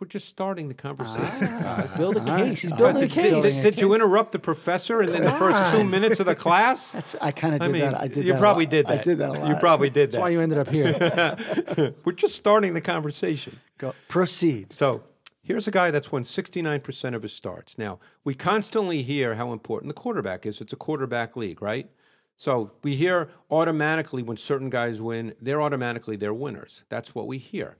[0.00, 1.48] we're just starting the conversation.
[1.50, 1.76] Ah.
[1.80, 1.96] guys.
[1.96, 2.62] Build a case.
[2.62, 3.30] He's building a case.
[3.30, 6.26] Building did- a did you interrupt the professor in, in the first two minutes of
[6.26, 6.92] the class?
[6.92, 8.00] That's, I kind of I did mean, that.
[8.00, 9.00] I did you that a probably did that.
[9.00, 9.48] I did that a lot.
[9.48, 11.94] You probably did That's why you ended up here.
[12.04, 13.60] we're just starting the conversation.
[13.78, 14.72] Go, proceed.
[14.72, 15.04] So
[15.42, 17.78] here's a guy that's won 69% of his starts.
[17.78, 20.60] Now, we constantly hear how important the quarterback is.
[20.60, 21.88] It's a quarterback league, right?
[22.36, 26.82] So we hear automatically when certain guys win, they're automatically their winners.
[26.88, 27.76] That's what we hear.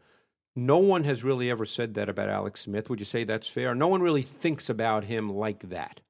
[0.57, 2.89] No one has really ever said that about Alex Smith.
[2.89, 3.75] Would you say that's fair?
[3.75, 6.01] No one really thinks about him like that.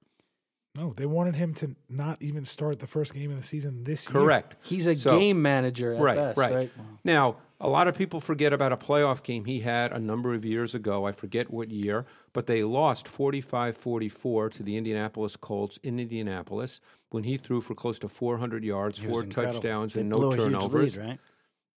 [0.76, 4.08] No, they wanted him to not even start the first game of the season this
[4.08, 4.20] year.
[4.20, 4.56] Correct.
[4.66, 6.52] He's a So- game manager at right, best, right.
[6.54, 6.70] right?
[7.04, 10.44] Now, a lot of people forget about a playoff game he had a number of
[10.44, 11.06] years ago.
[11.06, 16.80] I forget what year, but they lost 45 44 to the Indianapolis Colts in Indianapolis
[17.10, 19.54] when he threw for close to 400 yards, four incredible.
[19.54, 20.96] touchdowns, They and blew no a huge turnovers.
[20.96, 21.20] lead, right?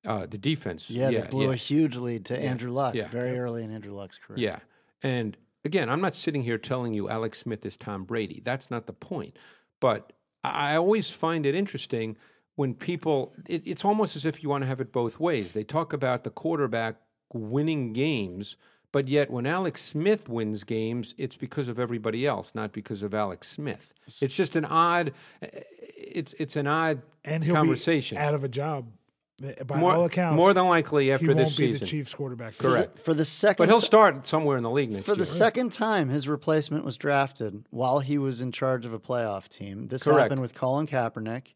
[0.08, 0.90] Uh, the defense.
[0.90, 1.54] Yeah, yeah, they blew yeah.
[1.54, 3.08] a huge lead to Andrew Luck yeah.
[3.08, 4.40] very early in Andrew Luck's career.
[4.40, 4.60] Yeah.
[5.04, 8.42] And again, I'm not sitting here telling you Alex Smith is Tom Brady.
[8.44, 9.38] That's not the point.
[9.80, 12.18] But I I always find it interesting
[12.56, 15.54] when people, it, it's almost as if you want to have it both ways.
[15.54, 16.96] They talk about the quarterback
[17.32, 18.58] winning games,
[18.92, 23.14] but yet when Alex Smith wins games, it's because of everybody else, not because of
[23.14, 23.94] Alex Smith.
[24.22, 28.18] It's just an odd, it's, it's an odd And he'll conversation.
[28.18, 29.07] be out of a job eh,
[29.44, 30.36] Eh, by more, all accounts.
[30.36, 31.80] more than likely after he after won't this be season.
[31.82, 32.58] the Chiefs quarterback.
[32.58, 32.98] Correct.
[33.00, 35.16] For the second But he'll start somewhere in the league next For year.
[35.16, 39.00] For the second time, his replacement was drafted while he was in charge of a
[39.00, 39.90] playoff team.
[39.90, 40.22] This Correct.
[40.22, 41.54] happened with Colin Kaepernick,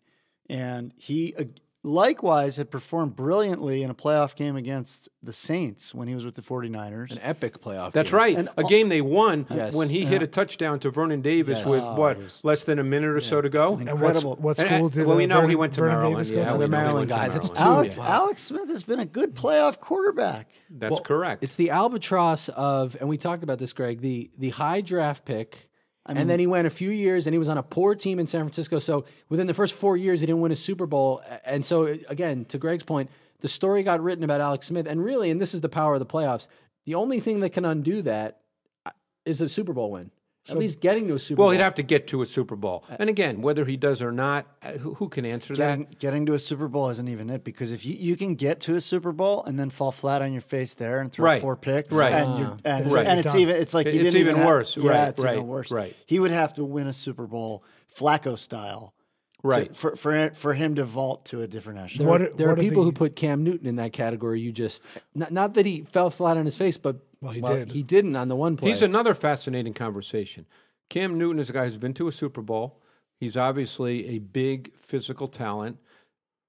[0.48, 6.08] and he ag- likewise had performed brilliantly in a playoff game against the Saints when
[6.08, 7.12] he was with the 49ers.
[7.12, 7.92] An epic playoff.
[7.92, 8.18] That's game.
[8.18, 8.38] right.
[8.38, 9.74] And a game they won Yes.
[9.74, 11.68] when he hit a touchdown to Vernon Davis Yes.
[11.68, 13.74] with Oh, what was- less than a minute or so to go.
[13.76, 13.92] And what's,
[14.24, 14.36] Incredible.
[14.38, 16.16] what And, school uh, did well, we uh, know he went to Vernon Maryland.
[16.18, 16.50] Davis go Yeah, to?
[16.50, 17.28] Another we know he Maryland went guy.
[17.30, 17.56] That's two.
[17.64, 18.06] Alex Wow.
[18.08, 20.50] Alex Smith has been a good playoff quarterback.
[20.70, 21.44] That's Well, correct.
[21.44, 24.02] It's the albatross of, and we talked about this, Greg.
[24.02, 25.70] The the high draft pick,
[26.10, 28.20] mean- and then he went a few years, and he was on a poor team
[28.20, 28.80] in San Francisco.
[28.80, 31.22] So within the first four years, he didn't win a Super Bowl.
[31.46, 33.10] And so again, to Greg's point,
[33.40, 36.00] the story got written about Alex Smith, and really, and this is the power of
[36.00, 36.48] the playoffs.
[36.86, 38.40] The only thing that can undo that
[38.86, 38.92] uh,
[39.26, 40.12] a Super Bowl win.
[40.50, 41.52] At least getting to a Super well, Bowl.
[41.52, 42.84] he'd have to get to a Super Bowl.
[42.98, 45.78] And again, whether he does or not, uh, who, who can answer that?
[45.78, 48.60] Getting, getting to a Super Bowl isn't even it because if you, you can get
[48.62, 51.42] to a Super Bowl and then fall flat on your face there and throw Right.
[51.42, 52.14] four picks, Right.
[52.14, 53.06] and, you're, and, Right.
[53.06, 54.76] and it's even it's like you It's didn't even have- worse.
[54.78, 55.72] Yeah, Right, it's right, even worse.
[55.72, 55.96] right.
[56.08, 57.64] He would have to win a Super Bowl
[57.96, 58.96] Flacco style,
[59.44, 59.76] to- Right.
[59.76, 62.08] for for for him to vault to a different There.
[62.08, 63.94] What are, are- there are what are people the- who put Cam Newton in that
[63.94, 64.42] category.
[64.42, 67.72] You just not, not that he fell flat on his face, but Well, he did.
[67.72, 68.70] He didn't on the one play.
[68.70, 70.48] He's another fascinating conversation.
[70.90, 72.82] Cam Newton is a guy who's been to a Super Bowl.
[73.20, 75.78] He's obviously a big physical talent.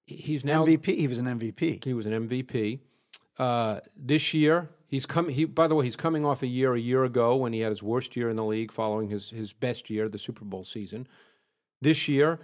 [0.07, 0.97] He's now MVP.
[0.97, 1.85] He was an MVP.
[1.85, 2.81] He was an MVP.
[3.39, 5.35] Uh, this year, he's coming.
[5.35, 7.71] He, by the way, he's coming off a year a year ago when he had
[7.71, 11.07] his worst year in the league, following his his best year, the Super Bowl season.
[11.81, 12.41] This year,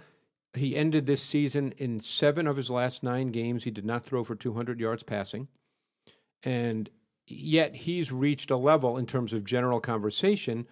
[0.53, 3.63] he ended this season in seven of his last nine games.
[3.63, 5.47] He did not throw for 200 yards passing,
[6.43, 6.89] and
[7.29, 10.67] yet he's reached a level in terms of general conversation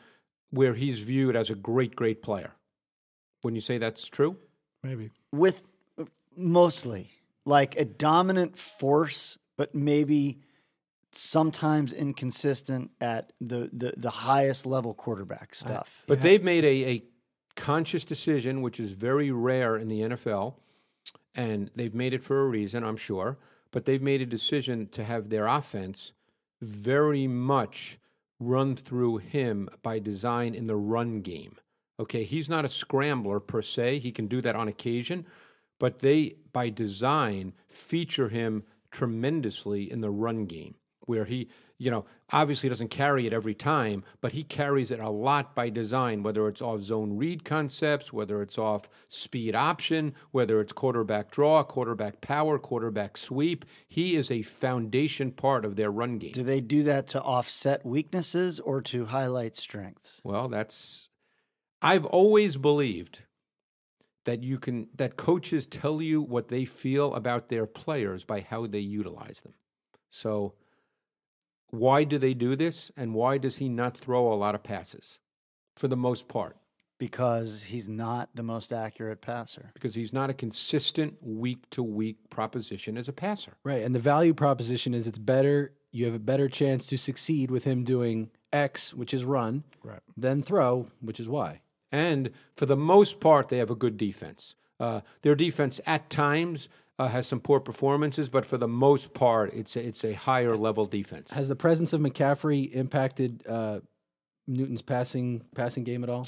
[0.50, 2.54] where he's viewed as a great, great player.
[3.44, 4.38] Wouldn't you say that's true?
[4.84, 5.12] Maybe.
[5.32, 5.64] with
[6.36, 7.12] mostly
[7.46, 10.40] like a dominant force, but maybe
[11.12, 16.04] sometimes inconsistent at the the, the highest level quarterback stuff.
[16.08, 17.04] But they've made a, a
[17.56, 20.56] conscious decision, which is very rare in the NFL,
[21.34, 23.38] and they've made it for a reason, I'm sure.
[23.72, 26.14] But they've made a decision to have their offense
[26.62, 28.00] very much
[28.40, 31.58] run through him by design in the run game.
[32.00, 34.00] Okay, he's not a scrambler per se.
[34.00, 35.26] He can do that on occasion,
[35.80, 42.06] but they, by design, feature him tremendously in the run game, where he, you know,
[42.32, 46.48] obviously doesn't carry it every time, but he carries it a lot by design, whether
[46.48, 52.20] it's off zone read concepts, whether it's off speed option, whether it's quarterback draw, quarterback
[52.20, 53.64] power, quarterback sweep.
[53.88, 56.32] He is a foundation part of their run game.
[56.32, 60.20] Do they do that to offset weaknesses or to highlight strengths?
[60.24, 61.10] Well, that's
[61.82, 63.20] I've always believed
[64.26, 68.66] that you can that coaches tell you what they feel about their players by how
[68.66, 69.54] they utilize them.
[70.10, 70.56] So
[71.70, 75.20] why do they do this and why does he not throw a lot of passes
[75.76, 76.58] for the most part?
[77.00, 79.70] Because he's not the most accurate passer.
[79.76, 83.54] Because he's not a consistent week to week proposition as a passer.
[83.64, 83.84] Right.
[83.84, 87.66] And the value proposition is it's better, you have a better chance to succeed with
[87.66, 90.00] him doing X, which is run, Right.
[90.16, 91.62] than throw, which is Y.
[91.92, 94.56] And for the most part, they have a good defense.
[94.80, 96.68] Uh, their defense at times
[97.00, 100.58] uh, has some poor performances, but for the most part, it's a, it's a higher
[100.58, 101.32] level defense.
[101.32, 103.80] Has the presence of McCaffrey impacted uh,
[104.48, 106.28] Newton's passing passing game at all?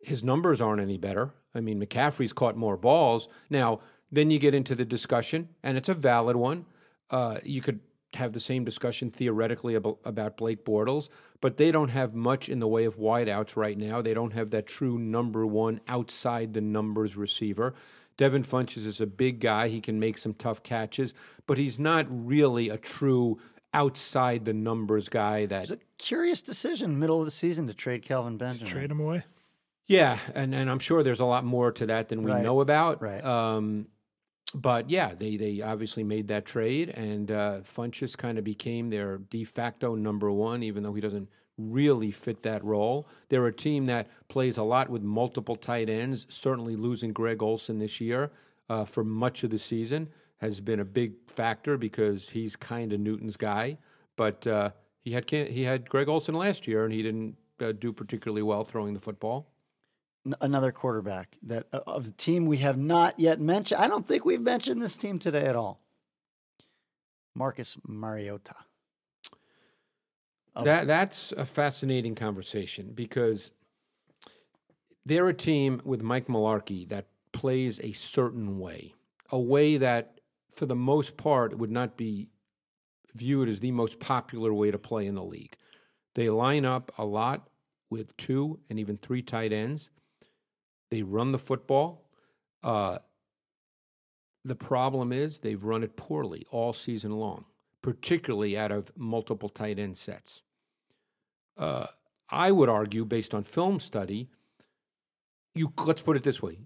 [0.00, 1.32] His numbers aren't any better.
[1.54, 3.28] I mean, McCaffrey's caught more balls.
[3.48, 3.80] Now,
[4.12, 6.66] then you get into the discussion, and it's a valid one.
[7.10, 7.80] Uh, you could
[8.14, 11.08] have the same discussion theoretically about, about Blake Bortles,
[11.40, 14.00] but they don't have much in the way of wideouts right now.
[14.02, 17.74] They don't have that true number one outside the numbers receiver.
[18.16, 19.68] Devin Funchess is a big guy.
[19.68, 21.14] He can make some tough catches,
[21.46, 23.38] but he's not really a true
[23.72, 28.02] outside the numbers guy that It's a curious decision, middle of the season, to trade
[28.02, 28.70] Kelvin Benjamin.
[28.70, 29.24] Trade him away.
[29.86, 32.60] Yeah, and, and I'm sure there's a lot more to that than we Right, know
[32.60, 33.02] about.
[33.02, 33.22] right.
[33.24, 33.88] Um,
[34.54, 39.18] but yeah, they, they obviously made that trade, and uh, Funchess kind of became their
[39.18, 43.06] de facto number one, even though he doesn't really fit that role.
[43.28, 46.26] They're a team that plays a lot with multiple tight ends.
[46.28, 48.32] Certainly, losing Greg Olsen this year
[48.68, 53.00] uh, for much of the season has been a big factor because he's kind of
[53.00, 53.78] Newton's guy.
[54.16, 57.92] But uh, he had he had Greg Olsen last year, and he didn't uh, do
[57.92, 59.50] particularly well throwing the football.
[60.40, 63.80] Another quarterback that uh, of the team we have not yet mentioned.
[63.80, 65.80] I don't think we've mentioned this team today at all.
[67.34, 68.54] Marcus Mariota.
[70.62, 73.50] That that's a fascinating conversation because
[75.04, 78.94] they're a team with Mike Mularkey that plays a certain way,
[79.30, 80.20] a way that,
[80.52, 82.28] for the most part, would not be
[83.14, 85.56] viewed as the most popular way to play in the league.
[86.14, 87.48] They line up a lot
[87.90, 89.90] with two and even three tight ends.
[90.90, 92.08] They run the football.
[92.62, 92.98] Uh,
[94.44, 97.46] the problem is they've run it poorly all season long,
[97.84, 100.42] particularly out of multiple tight end sets.
[101.54, 101.86] Uh,
[102.30, 104.30] I would argue, based on film study,
[105.54, 106.60] you let's put it this way: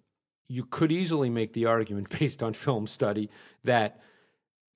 [0.46, 3.30] you could easily make the argument, based on film study,
[3.64, 4.00] that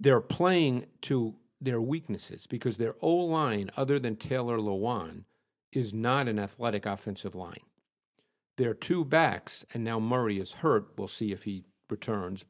[0.00, 5.22] they're playing to their weaknesses because their O line, other than Taylor Lewan,
[5.70, 7.62] is not an athletic offensive line.
[8.56, 10.88] Their two backs, and now Murray is hurt.
[10.98, 12.44] We'll see if he returns.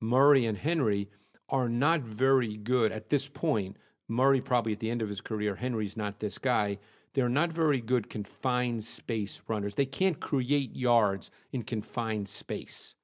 [0.00, 1.10] Murray and Henry
[1.48, 3.76] are not very good at this point.
[4.08, 5.56] Murray probably at the end of his career.
[5.56, 6.78] Henry's not this guy.
[7.12, 9.74] They're not very good confined space runners.
[9.74, 12.94] They can't create yards in confined space.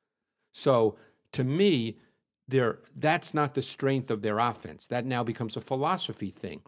[0.52, 0.96] So
[1.32, 1.98] to me,
[2.46, 4.86] they're, that's not the strength of their offense.
[4.86, 6.60] That now becomes a philosophy thing.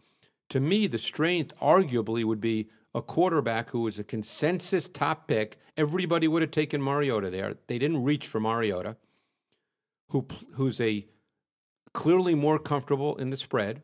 [0.49, 5.59] To me, the strength arguably would be a quarterback who was a consensus top pick.
[5.75, 7.55] Everybody would have taken Mariota there.
[7.67, 8.95] They didn't reach for Mariota,
[10.09, 11.05] who, who's a
[11.97, 13.81] clearly more comfortable in the spread,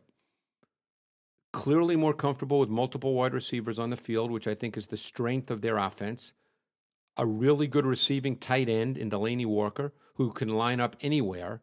[1.52, 4.98] clearly more comfortable with multiple wide receivers on the field, which I think is the
[4.98, 6.32] strength of their offense.
[7.18, 11.62] A really good receiving tight end in Delanie Walker, who can line up anywhere.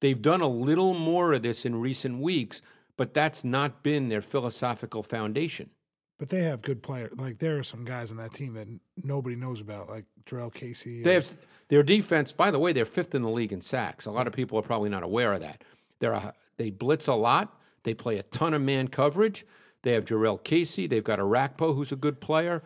[0.00, 2.60] They've done a little more of this in recent weeks,
[2.98, 5.70] but that's not been their philosophical foundation.
[6.18, 7.12] But they have good players.
[7.16, 8.68] Like there are some guys on that team that
[9.02, 11.02] nobody knows about, like Jurrell Casey.
[11.02, 11.34] They have
[11.68, 12.34] their defense.
[12.34, 14.04] By the way, they're fifth in the league in sacks.
[14.04, 14.42] A lot of hmm.
[14.42, 15.64] people are probably not aware of that.
[15.98, 17.60] They're a, they blitz a lot.
[17.84, 19.46] They play a ton of man coverage.
[19.82, 20.86] They have Jurrell Casey.
[20.86, 22.62] They've got Orakpo, who's a good player,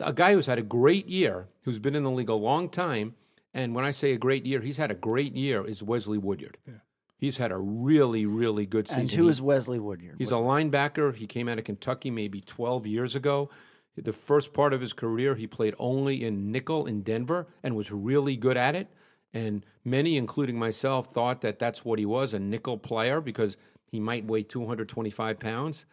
[0.00, 3.14] a guy who's had a great year, who's been in the league a long time.
[3.52, 5.64] And when I say a great year, he's had a great year.
[5.64, 6.58] Is Wesley Woodyard?
[6.66, 6.74] Yeah.
[7.16, 9.02] He's had a really, really good season.
[9.02, 10.16] And who is Wesley Woodyard?
[10.18, 11.14] He's a linebacker.
[11.14, 13.48] He came out of Kentucky maybe 12 years ago.
[13.96, 17.92] The first part of his career, he played only in nickel in Denver and was
[17.92, 18.88] really good at it.
[19.34, 23.56] And many, including myself, thought that that's what he was a nickel player because
[23.90, 25.84] he might weigh 225 pounds.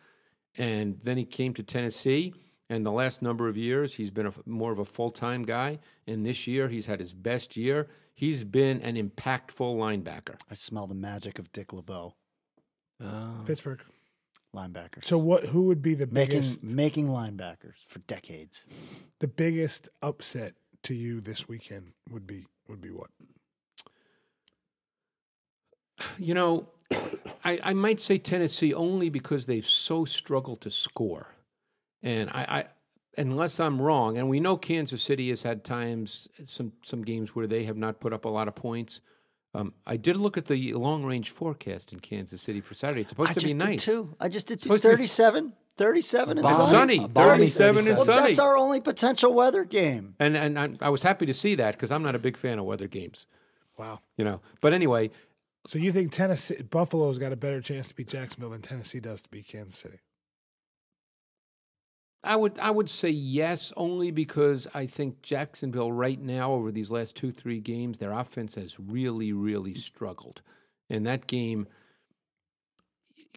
[0.57, 2.33] And then he came to Tennessee.
[2.69, 5.79] And the last number of years, he's been a, more of a full time guy.
[6.07, 7.89] And this year, he's had his best year.
[8.13, 10.35] He's been an impactful linebacker.
[10.49, 12.13] I smell the magic of Dick LeBeau,
[13.03, 13.43] Oh.
[13.47, 13.81] Pittsburgh.
[14.55, 15.03] linebacker.
[15.03, 15.45] So what?
[15.47, 18.65] Who would be the Making biggest making linebackers for decades.
[19.19, 21.93] the biggest upset to you this weekend?
[22.11, 23.09] Would be would be what?
[26.17, 26.69] You know,
[27.45, 31.35] I, I might say Tennessee only because they've so struggled to score.
[32.01, 32.65] And I, I,
[33.17, 37.45] unless I'm wrong, and we know Kansas City has had times, some, some games where
[37.45, 38.99] they have not put up a lot of points.
[39.53, 43.01] Um, I did look at the long range forecast in Kansas City for Saturday.
[43.01, 43.83] It's supposed I to just be did nice.
[43.83, 44.15] too.
[44.19, 44.63] I just did two.
[44.63, 46.69] Supposed to be- 37, 37 and Balmy.
[46.71, 46.97] sunny.
[46.97, 47.95] sunny, 37 and 37.
[47.95, 48.27] Well, sunny.
[48.27, 50.15] that's our only potential weather game.
[50.19, 52.59] And, and I, I was happy to see that because I'm not a big fan
[52.59, 53.27] of weather games,
[53.77, 53.99] Wow.
[54.17, 54.41] you know.
[54.61, 55.11] But anyway,
[55.65, 59.21] So you think Tennessee Buffalo's got a better chance to beat Jacksonville than Tennessee does
[59.23, 59.99] to beat Kansas City?
[62.23, 66.91] I would I would say yes, only because I think Jacksonville right now over these
[66.91, 70.43] last two three games, their offense has really really struggled,
[70.87, 71.65] and that game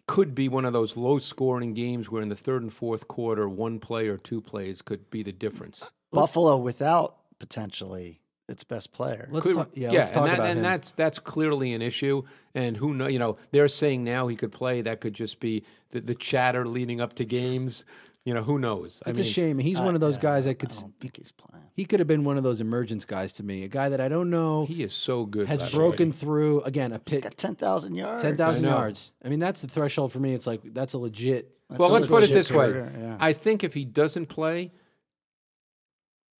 [0.07, 3.49] could be one of those low scoring games where in the third and fourth quarter,
[3.49, 5.91] one play or two plays could be the difference.
[6.11, 9.27] Buffalo without potentially its best player.
[9.31, 9.69] Let's Could- talk.
[9.73, 10.63] Yeah, let's talk and, that, about and him.
[10.63, 12.23] that's that's clearly an issue.
[12.53, 13.07] And who know?
[13.07, 14.81] You know, they're saying now he could play.
[14.81, 17.83] That could just be the, the chatter leading up to games.
[18.25, 19.01] You know, who knows?
[19.05, 19.59] it's a shame.
[19.59, 20.69] He's one of those guys that could.
[20.69, 21.63] I s- don't think he's playing.
[21.75, 23.63] He could have been one of those emergence guys to me.
[23.63, 25.47] A guy that I don't know He is so good.
[25.47, 25.83] has by the way.
[25.89, 28.23] broken through again a He's pit got 10,000 yards.
[28.23, 29.11] ten thousand yards.
[29.23, 30.33] I mean, that's the threshold for me.
[30.33, 31.51] It's like that's a legit.
[31.69, 32.69] That's Well, a let's put it legit this way.
[32.71, 33.17] yeah.
[33.19, 34.71] I think if he doesn't play,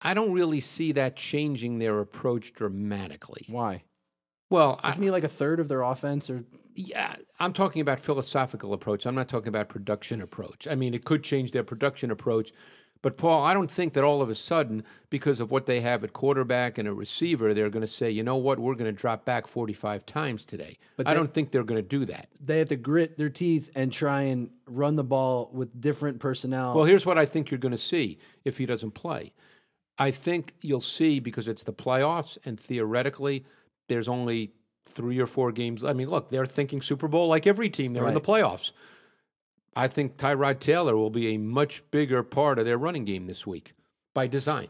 [0.01, 3.45] I don't really see that changing their approach dramatically.
[3.47, 3.83] Why
[4.49, 6.29] Well, I, isn't he like a third of their offense?
[6.29, 6.43] Or
[6.75, 9.05] yeah, I'm talking about philosophical approach.
[9.05, 10.67] I'm not talking about production approach.
[10.67, 12.51] I mean, it could change their production approach.
[13.01, 16.03] But Paul, I don't think that all of a sudden, because of what they have
[16.03, 18.99] at quarterback and a receiver, they're going to say, you know what, we're going to
[18.99, 20.79] drop back 45 times today.
[20.97, 22.29] But I don't think they're going to do that.
[22.39, 26.73] they have to grit their teeth and try and run the ball with different personnel.
[26.73, 29.33] Well, here's what I think you're going to see if he doesn't play.
[29.99, 33.45] I think you'll see because it's the playoffs, and theoretically,
[33.87, 34.51] there's only
[34.85, 35.83] three or four games.
[35.83, 37.93] I mean, look, they're thinking Super Bowl like every team.
[37.93, 38.71] They're in the playoffs.
[39.75, 43.45] I think Tyrod Taylor will be a much bigger part of their running game this
[43.45, 43.73] week
[44.13, 44.69] by design.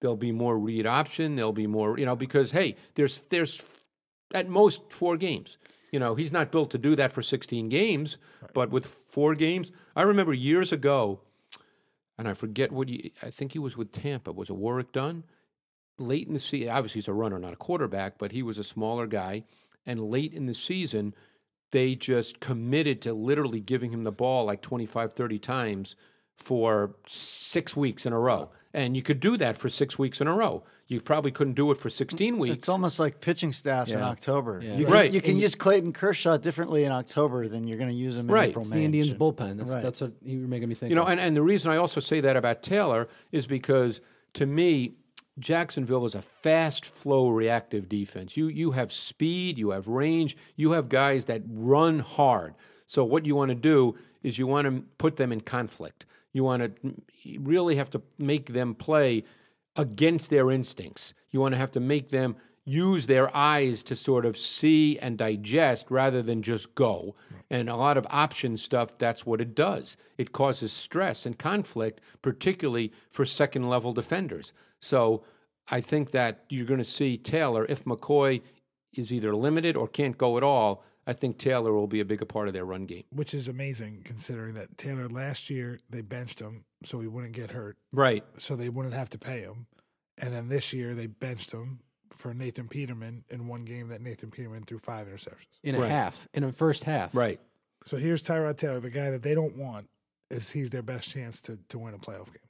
[0.00, 1.36] There'll be more read option.
[1.36, 3.80] There'll be more, you know, because hey, there's there's
[4.34, 5.58] at most four games.
[5.90, 8.18] You know, he's not built to do that for 16 games,
[8.52, 11.20] but with four games, I remember years ago,
[12.18, 14.32] and I forget what he, I think he was with Tampa.
[14.32, 15.24] Was it Warrick Dunn?
[15.98, 18.64] Late in the season, obviously he's a runner, not a quarterback, but he was a
[18.64, 19.44] smaller guy.
[19.88, 21.14] and late in the season,
[21.70, 25.94] they just committed to literally giving him the ball like 25, 30 times
[26.36, 28.50] for six weeks in a row.
[28.74, 30.64] And you could do that for six weeks in a row.
[30.88, 32.56] You probably couldn't do it for 16 weeks.
[32.56, 34.60] It's almost like pitching staffs in October.
[34.62, 34.76] Yeah.
[34.76, 35.10] You can, Right.
[35.12, 38.26] You can And- use Clayton Kershaw differently in October than you're going to use him
[38.26, 38.48] in Right.
[38.50, 38.78] April, It's May.
[38.80, 39.56] the Indians bullpen.
[39.56, 39.82] That's Right.
[39.82, 40.90] that's what you were making me think.
[40.90, 41.08] You know, of.
[41.08, 44.00] and, and the reason I also say that about Taylor is because
[44.34, 44.94] to me,
[45.38, 48.36] Jacksonville is a fast flow reactive defense.
[48.36, 52.54] You you have speed, you have range, you have guys that run hard.
[52.86, 56.06] So what you want to do is you want to put them in conflict.
[56.32, 56.94] You want to
[57.38, 59.24] really have to make them play
[59.74, 61.12] against their instincts.
[61.30, 62.36] You want to have to make them
[62.68, 67.14] use their eyes to sort of see and digest rather than just go.
[67.48, 69.96] And a lot of option stuff, that's what it does.
[70.18, 74.52] It causes stress and conflict, particularly for second level defenders.
[74.80, 75.22] So
[75.70, 78.42] I think that you're going to see Taylor, if McCoy
[78.92, 82.24] is either limited or can't go at all, I think Taylor will be a bigger
[82.24, 83.04] part of their run game.
[83.10, 87.52] which is amazing considering that Taylor last year they benched him so he wouldn't get
[87.52, 88.24] hurt, Right.
[88.38, 89.66] so they wouldn't have to pay him,
[90.18, 91.78] and then this year they benched him
[92.12, 95.46] for Nathan Peterman in one game that Nathan Peterman threw five interceptions.
[95.62, 95.90] in a Right.
[95.90, 97.14] half, in a first half.
[97.14, 97.40] Right.
[97.84, 99.88] So here's Tyrod Taylor, the guy that they don't want,
[100.30, 102.42] is he's their best chance to to win a playoff game.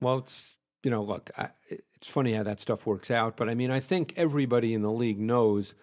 [0.00, 3.54] Well, it's you know, look, I, it's funny how that stuff works out, but I
[3.54, 5.74] mean, I think everybody in the league knows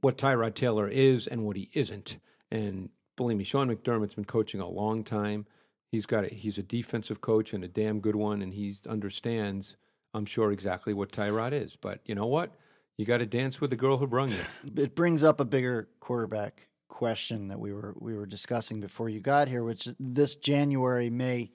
[0.00, 2.18] what Tyrod Taylor is and what he isn't.
[2.50, 5.46] And believe me, Sean McDermott's been coaching a long time.
[5.90, 9.76] He's got a, he's a defensive coach and a damn good one, and he understands,
[10.14, 11.76] I'm sure, exactly what Tyrod is.
[11.76, 12.56] But you know what?
[12.96, 14.72] You got to dance with the girl who brung you.
[14.82, 19.20] it brings up a bigger quarterback question that we were we were discussing before you
[19.20, 21.50] got here, which this January may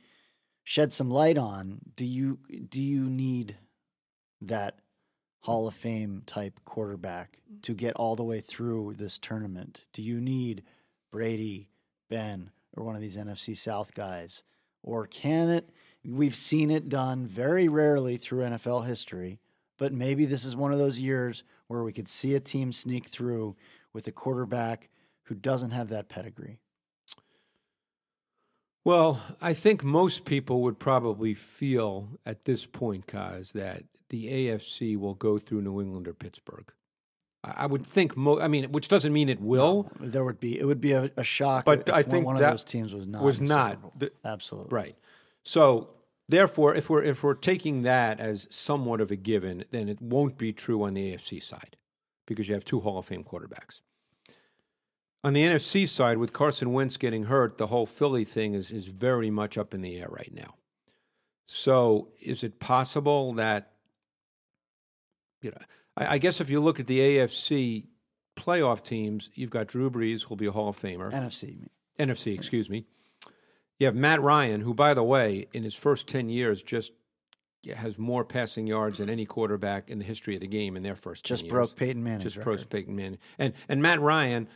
[0.63, 1.79] shed some light on.
[1.95, 2.39] Do you
[2.69, 3.55] do you need
[4.41, 4.79] that
[5.41, 7.59] Hall of Fame type quarterback mm-hmm.
[7.61, 9.85] to get all the way through this tournament?
[9.93, 10.63] Do you need
[11.11, 11.69] Brady,
[12.09, 14.41] Ben, or one of these NFC South guys?
[14.81, 15.69] Or can it
[16.07, 19.39] we've seen it done very rarely through NFL history,
[19.77, 23.05] but maybe this is one of those years where we could see a team sneak
[23.05, 23.55] through
[23.93, 24.89] with a quarterback
[25.23, 26.59] who doesn't have that pedigree.
[28.83, 34.95] Well, I think most people would probably feel at this point, Kaz, that the AFC
[34.97, 36.71] will go through New England or Pittsburgh.
[37.43, 40.65] I would think, mo- I mean, which doesn't mean it will, There would be it
[40.65, 42.93] would be a, a shock But if I one- think one that of those teams
[42.93, 44.69] was not was in the Super not the- Absolutely.
[44.75, 44.95] right?
[45.43, 45.89] So,
[46.27, 50.37] therefore, if we're if we're taking that as somewhat of a given, then it won't
[50.37, 51.77] be true on the AFC side
[52.25, 53.81] because you have two Hall of Fame quarterbacks.
[55.23, 58.87] On the NFC side, with Carson Wentz getting hurt, the whole Philly thing is is
[58.87, 60.55] very much up in the air right now.
[61.47, 63.71] So, is it possible that
[65.41, 65.57] you know?
[65.97, 67.87] I, I guess if you look at the AFC
[68.35, 71.11] playoff teams, you've got Drew Brees, who'll be a Hall of Famer.
[71.11, 71.67] NFC.
[71.99, 72.85] NFC, excuse me.
[73.79, 76.91] You have Matt Ryan, who, by the way, in his first 10 years, just
[77.75, 80.95] has more passing yards than any quarterback in the history of the game in their
[80.95, 81.51] first 10 Just years.
[81.51, 82.21] broke Peyton Manning.
[82.21, 82.57] Just record.
[82.57, 83.17] broke Peyton Manning.
[83.39, 84.47] And, and Matt Ryan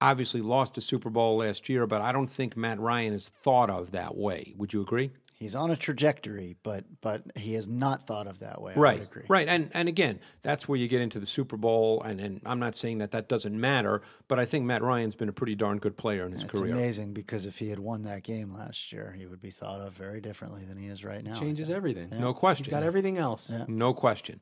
[0.00, 3.70] obviously lost the Super Bowl last year, but I don't think Matt Ryan is thought
[3.70, 4.54] of that way.
[4.56, 5.12] Would you agree?
[5.38, 8.72] He's on a trajectory, but but he has not thought of that way.
[8.74, 9.22] I right would agree.
[9.28, 12.58] right and and again that's where you get into the super bowl and and i'm
[12.58, 15.76] not saying that that doesn't matter but i think matt ryan's been a pretty darn
[15.78, 18.92] good player in his It's career amazing because if he had won that game last
[18.92, 21.34] year, he would be thought of very differently than he is right now.
[21.36, 21.76] I Changes think.
[21.76, 22.08] everything.
[22.18, 23.50] no He's question got everything else.
[23.68, 24.40] no question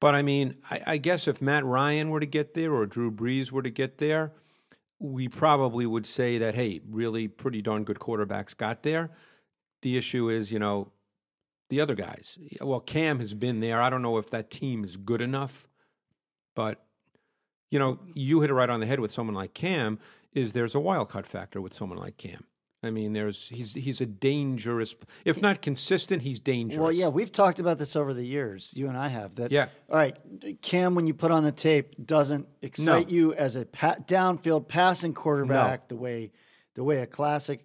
[0.00, 3.10] but i mean I, I guess if matt ryan were to get there or drew
[3.10, 4.32] brees were to get there
[4.98, 9.10] we probably would say that hey really pretty darn good quarterbacks got there
[9.82, 10.92] the issue is you know
[11.68, 14.96] the other guys well cam has been there i don't know if that team is
[14.96, 15.66] good enough
[16.54, 16.84] but
[17.70, 19.98] you know, you hit it right on the head with someone like Cam.
[20.32, 22.44] Is there's a wild card factor with someone like Cam?
[22.82, 26.80] I mean, there's he's he's a dangerous, if not consistent, he's dangerous.
[26.80, 28.72] Well, yeah, we've talked about this over the years.
[28.74, 29.52] You and I have that.
[29.52, 29.68] Yeah.
[29.88, 30.16] All right,
[30.62, 33.12] Cam, when you put on the tape, doesn't excite No.
[33.12, 36.32] you as a pa- downfield passing quarterback the way
[36.74, 37.64] the way a classic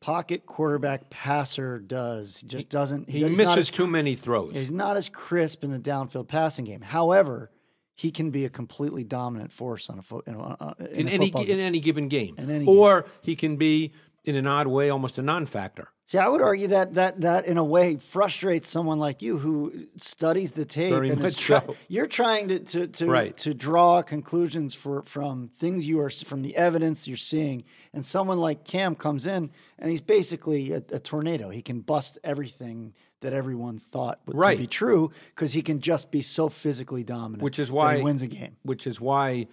[0.00, 2.38] pocket quarterback passer does.
[2.38, 3.08] He just doesn't.
[3.08, 4.54] he not misses as too many throws.
[4.54, 6.80] He's not as crisp in the downfield passing game.
[6.80, 7.50] However,
[7.94, 11.10] he can be a completely dominant force on a in, a, uh, in, in a
[11.10, 13.92] any football in any given game, any or he can be
[14.24, 15.88] in an odd way almost a non-factor.
[16.08, 19.86] See, I would argue that that that in a way frustrates someone like you who
[19.98, 21.76] studies the tape Very and is much try- so.
[21.88, 23.36] you're trying to to to, Right.
[23.36, 28.38] to draw conclusions for from things you are from the evidence you're seeing, and someone
[28.38, 31.50] like Cam comes in and he's basically a, a tornado.
[31.50, 34.54] He can bust everything that everyone thought would Right.
[34.56, 38.02] to be true because he can just be so physically dominant, Which is why he
[38.02, 38.56] wins a game.
[38.62, 39.46] which is why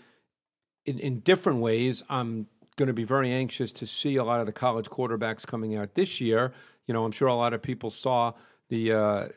[0.86, 4.46] in, in different ways i'm going to be very anxious to see a lot of
[4.46, 6.54] the college quarterbacks coming out this year
[6.88, 8.34] you know i'm sure a lot of people saw
[8.70, 9.28] the uh,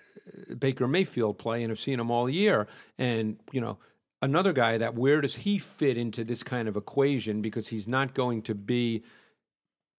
[0.58, 2.66] baker mayfield play and have seen him all year
[2.98, 3.78] and you know
[4.20, 8.14] another guy that where does he fit into this kind of equation because he's not
[8.14, 9.02] going to be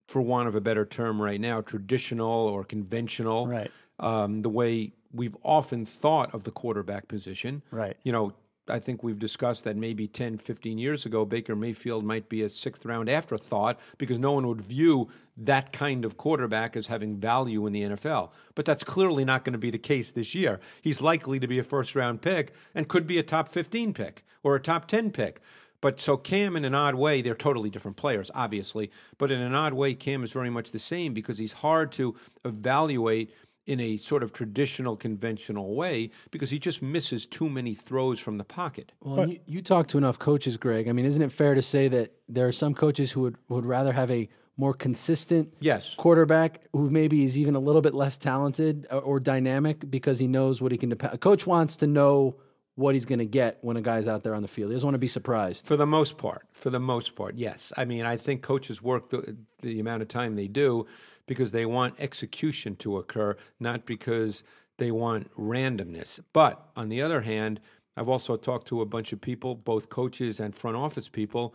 [0.08, 3.70] for want of a better term right now traditional or conventional Right.
[3.98, 7.96] um, the way we've often thought of the quarterback position Right.
[8.02, 8.32] you know,
[8.68, 12.50] I think we've discussed that maybe 10, 15 years ago, Baker Mayfield might be a
[12.50, 17.66] sixth round afterthought because no one would view that kind of quarterback as having value
[17.66, 18.30] in the NFL.
[18.54, 20.60] But that's clearly not going to be the case this year.
[20.82, 24.24] He's likely to be a first round pick and could be a top 15 pick
[24.42, 25.40] or a top 10 pick.
[25.80, 28.90] But so Cam, in an odd way, they're totally different players, obviously.
[29.16, 32.14] But in an odd way, Cam is very much the same because he's hard to
[32.44, 33.34] evaluate
[33.66, 38.38] in a sort of traditional, conventional way because he just misses too many throws from
[38.38, 38.92] the pocket.
[39.00, 40.88] Well, you, you talk to enough coaches, Greg.
[40.88, 43.64] I mean, isn't it fair to say that there are some coaches who would, would
[43.66, 45.94] rather have a more consistent Yes.
[45.94, 50.26] quarterback who maybe is even a little bit less talented or, or dynamic because he
[50.26, 51.14] knows what he can depend.
[51.14, 52.36] A coach wants to know
[52.74, 54.70] what he's going to get when a guy's out there on the field.
[54.70, 55.66] He doesn't want to be surprised.
[55.66, 57.72] For the most part, for the most part, yes.
[57.76, 60.86] I mean, I think coaches work the, the amount of time they do
[61.30, 64.42] because they want execution to occur, not because
[64.78, 66.18] they want randomness.
[66.32, 67.60] But on the other hand,
[67.96, 71.54] I've also talked to a bunch of people, both coaches and front office people,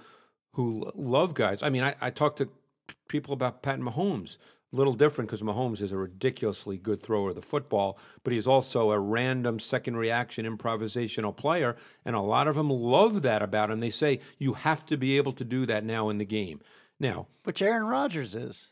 [0.53, 1.61] who love guys.
[1.61, 2.47] I mean, I, I talked to
[3.09, 4.37] people about Pat Mahomes.
[4.71, 8.47] A little different because Mahomes is a ridiculously good thrower of the football, but he's
[8.47, 13.69] also a random second reaction improvisational player, and a lot of them love that about
[13.71, 13.81] him.
[13.81, 16.61] They say you have to be able to do that now in the game.
[16.97, 18.71] Now, Which Aaron Rodgers is.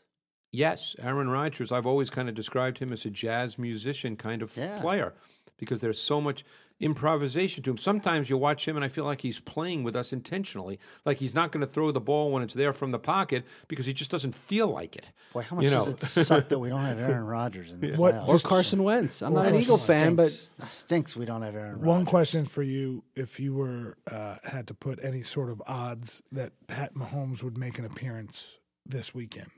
[0.54, 1.72] Yes, Aaron Rodgers.
[1.72, 4.80] I've always kind of described him as a jazz musician kind of Yeah.
[4.80, 5.14] player
[5.56, 6.44] because there's so much
[6.80, 7.78] improvisation to him.
[7.78, 10.78] Sometimes you watch him and I feel like he's playing with us intentionally.
[11.04, 13.86] Like he's not going to throw the ball when it's there from the pocket because
[13.86, 15.10] he just doesn't feel like it.
[15.32, 15.92] Boy, how much You does know.
[15.92, 18.28] it suck that we don't have Aaron Rodgers in the What- playoffs?
[18.28, 19.22] Or Carson Wentz.
[19.22, 20.68] I'm not an Eagle fan, but stinks.
[20.68, 21.86] stinks we don't have Aaron Rodgers.
[21.86, 26.22] One question for you: If you were uh, had to put any sort of odds
[26.32, 29.50] that Pat Mahomes would make an appearance this weekend,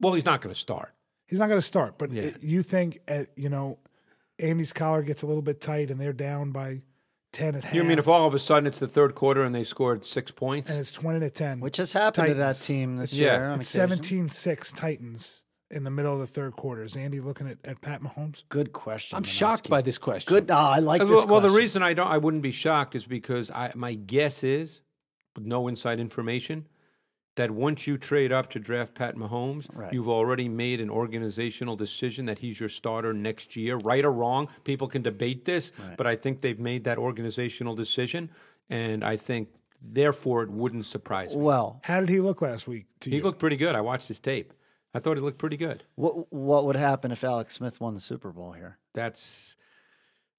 [0.00, 0.92] Well, he's not going to start.
[1.26, 1.96] he's not going to start.
[1.98, 2.30] But Yeah.
[2.42, 3.78] you think, uh, you know,
[4.38, 6.82] Andy's collar gets a little bit tight, and they're down by
[7.32, 7.74] ten at half.
[7.74, 10.30] You mean if all of a sudden it's the third quarter and they scored six
[10.30, 10.70] points?
[10.70, 13.36] and it's twenty to ten, Which has happened to that team this Yeah.
[13.38, 13.50] year.
[13.50, 16.82] on it's 17-6 Titans in the middle of the third quarter.
[16.82, 18.44] Is Andy looking at, at Pat Mahomes?
[18.48, 19.16] Good question.
[19.16, 20.32] I'm shocked by this question.
[20.32, 20.50] Good.
[20.50, 21.14] Oh, I like Uh, this.
[21.14, 24.44] well, well, the reason I don't, I wouldn't be shocked is because I, my guess
[24.44, 24.82] is,
[25.34, 26.66] with no inside information,
[27.36, 29.92] that once you trade up to draft Pat Mahomes, Right.
[29.92, 33.76] you've already made an organizational decision that he's your starter next year.
[33.76, 38.30] Right or wrong, people can debate this, but I think they've made that organizational decision,
[38.70, 39.48] and I think
[39.82, 41.42] therefore it wouldn't surprise me.
[41.42, 43.22] Well, How did he look last week to He you?
[43.22, 43.74] looked pretty good.
[43.74, 44.52] I watched his tape.
[44.94, 45.82] I thought he looked pretty good.
[45.96, 48.78] what what would happen if Alex Smith won the Super Bowl here?
[48.94, 49.56] That's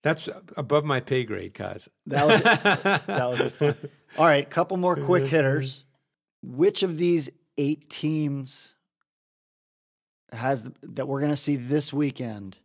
[0.01, 1.89] that's above my pay grade, guys.
[2.05, 2.41] That would
[3.17, 3.89] that would be fun.
[4.17, 5.83] All right, couple more quick hitters.
[6.45, 8.73] Which of these eight teams
[10.31, 12.57] has the, that we're going to see this weekend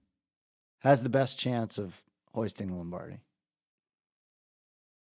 [0.81, 2.03] has the best chance of
[2.35, 3.21] hoisting Lombardi?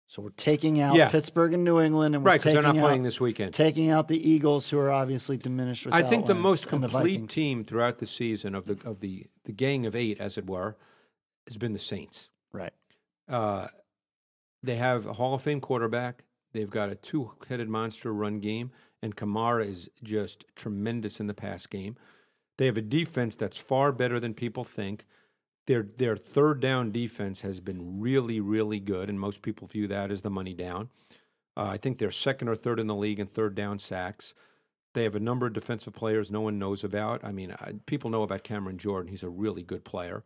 [0.08, 1.08] So we're taking out Yeah.
[1.08, 3.54] Pittsburgh and New England, and we're Right, because they're taking not playing out, this weekend.
[3.54, 5.86] taking out the Eagles, who are obviously diminished.
[5.90, 9.26] I think the most and the complete team throughout the season of the of the
[9.44, 10.76] the gang of eight, as it were,
[11.46, 12.28] has been the Saints.
[12.52, 12.74] right?
[13.26, 13.68] Uh,
[14.62, 16.24] they have a Hall of Fame quarterback.
[16.53, 18.70] They've got a two-headed monster run game,
[19.03, 21.96] and Kamara is just tremendous in the pass game.
[22.59, 25.05] They have a defense that's far better than people think.
[25.66, 30.11] Their their third down defense has been really really good, and most people view that
[30.11, 30.90] as the money down.
[31.57, 34.34] Uh, I think they're second or third in the league in third down sacks.
[34.94, 37.24] They have a number of defensive players no one knows about.
[37.24, 39.11] I mean, I, people know about Cameron Jordan.
[39.11, 40.24] He's a really good player.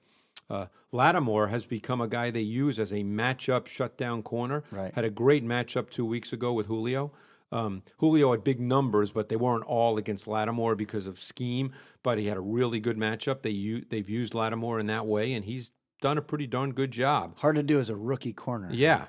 [0.49, 4.63] Uh, Lattimore has become a guy they use as a matchup shutdown corner.
[4.71, 4.95] Right.
[4.95, 7.13] Had a great matchup two weeks ago with Julio.
[7.53, 11.73] Um, Julio had big numbers, but they weren't all against Lattimore because of scheme.
[12.03, 13.43] But he had a really good matchup.
[13.43, 16.91] They u- they've used Lattimore in that way, and he's done a pretty darn good
[16.93, 17.37] job.
[17.39, 18.69] Hard to do as a rookie corner.
[18.73, 19.07] Yeah.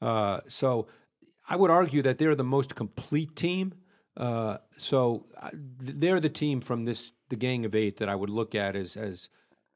[0.00, 0.86] Uh, so
[1.50, 3.74] I would argue that they're the most complete team
[4.16, 5.24] Uh, so
[5.80, 8.96] they're the team from this the gang of eight that I would look at as
[8.96, 9.28] as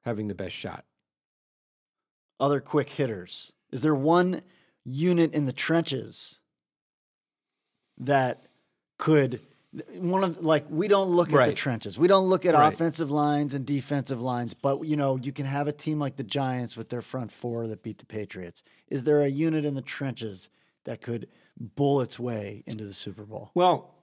[0.04, 0.84] having the best shot.
[2.42, 3.52] Other quick hitters.
[3.70, 4.42] Is there one
[4.84, 6.40] unit in the trenches
[7.98, 8.42] that
[8.98, 9.40] could
[9.94, 11.98] one of like we don't look at the trenches.
[11.98, 12.72] We don't look at Right.
[12.72, 16.24] offensive lines and defensive lines, but you know, you can have a team like the
[16.24, 18.62] Giants with their front four that beat the Patriots.
[18.88, 20.50] Is there a unit in the trenches
[20.84, 21.28] that could
[21.76, 23.50] bull its way into the Super Bowl?
[23.54, 23.94] Well,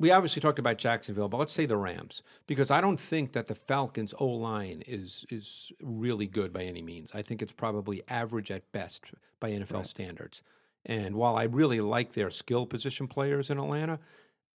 [0.00, 3.48] we obviously talked about Jacksonville, but let's say the Rams because I don't think that
[3.48, 7.10] the Falcons' O line is is really good by any means.
[7.14, 9.06] I think it's probably average at best
[9.40, 10.42] by NFL standards.
[10.84, 13.98] And while I really like their skill position players in Atlanta,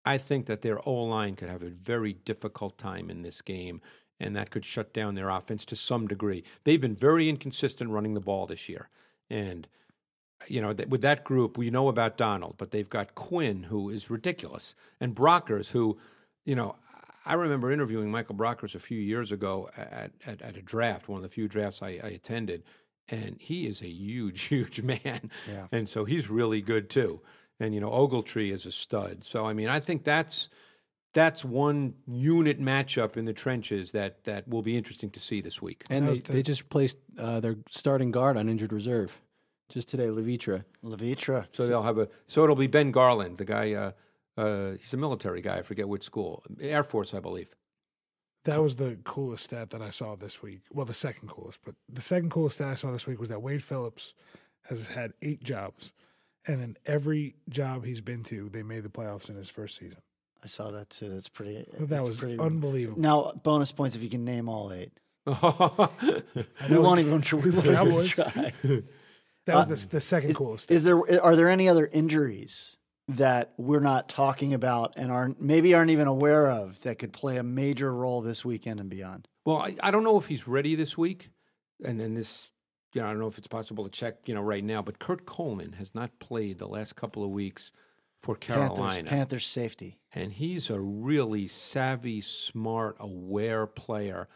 [0.04, 3.80] I think that their O line could have a very difficult time in this game,
[4.18, 6.44] and that could shut down their offense to some degree.
[6.64, 8.88] They've been very inconsistent running the ball this year,
[9.28, 9.66] and
[10.48, 13.90] you know, th- with that group, we know about Donald, but they've got Quinn, who
[13.90, 15.98] is ridiculous, and Brockers, who,
[16.44, 16.76] you know,
[17.24, 21.18] I remember interviewing Michael Brockers a few years ago at, at, at a draft, one
[21.18, 22.64] of the few drafts I, I attended,
[23.08, 25.30] and he is a huge, huge man.
[25.48, 25.66] Yeah.
[25.70, 27.20] And so he's really good too.
[27.60, 29.24] And, you know, Ogletree is a stud.
[29.24, 30.48] So, I mean, I think that's
[31.12, 35.60] that's one unit matchup in the trenches that, that will be interesting to see this
[35.60, 35.84] week.
[35.90, 39.20] And they, they just placed uh, their starting guard on injured reserve
[39.72, 40.64] just today, Levitre.
[40.82, 41.46] Levitre.
[41.52, 42.08] So they'll have a.
[42.26, 43.72] So it'll be Ben Garland, the guy.
[43.72, 43.92] Uh,
[44.36, 45.58] uh, he's a military guy.
[45.58, 47.54] I forget which school, Air Force, I believe.
[48.44, 50.62] That was the coolest stat that I saw this week.
[50.70, 53.40] Well, the second coolest, but the second coolest stat I saw this week was that
[53.40, 54.14] Wade Phillips
[54.68, 55.92] has had eight jobs,
[56.46, 60.00] and in every job he's been to, they made the playoffs in his first season.
[60.42, 61.08] I saw that too.
[61.08, 61.64] That's pretty.
[61.78, 62.38] That that's was pretty.
[62.38, 63.00] unbelievable.
[63.00, 64.90] Now, bonus points if you can name all eight.
[65.24, 65.88] I
[66.68, 67.22] We won't even.
[67.42, 68.52] We won't even try.
[69.46, 70.64] that was uh, the, the second coolest.
[70.64, 70.76] Stat.
[70.76, 71.22] Is there?
[71.22, 72.76] Are there any other injuries
[73.08, 77.36] that we're not talking about and aren't maybe aren't even aware of that could play
[77.36, 79.28] a major role this weekend and beyond?
[79.44, 81.30] well, I, I don't know if he's ready this week,
[81.84, 82.50] and then this.
[82.94, 84.16] You know, I don't know if it's possible to check.
[84.26, 87.72] You know, right now, but Kurt Coleman has not played the last couple of weeks
[88.22, 89.08] for Carolina, Panthers.
[89.08, 89.98] Panthers safety.
[90.12, 94.28] and he's a really savvy, smart, aware player.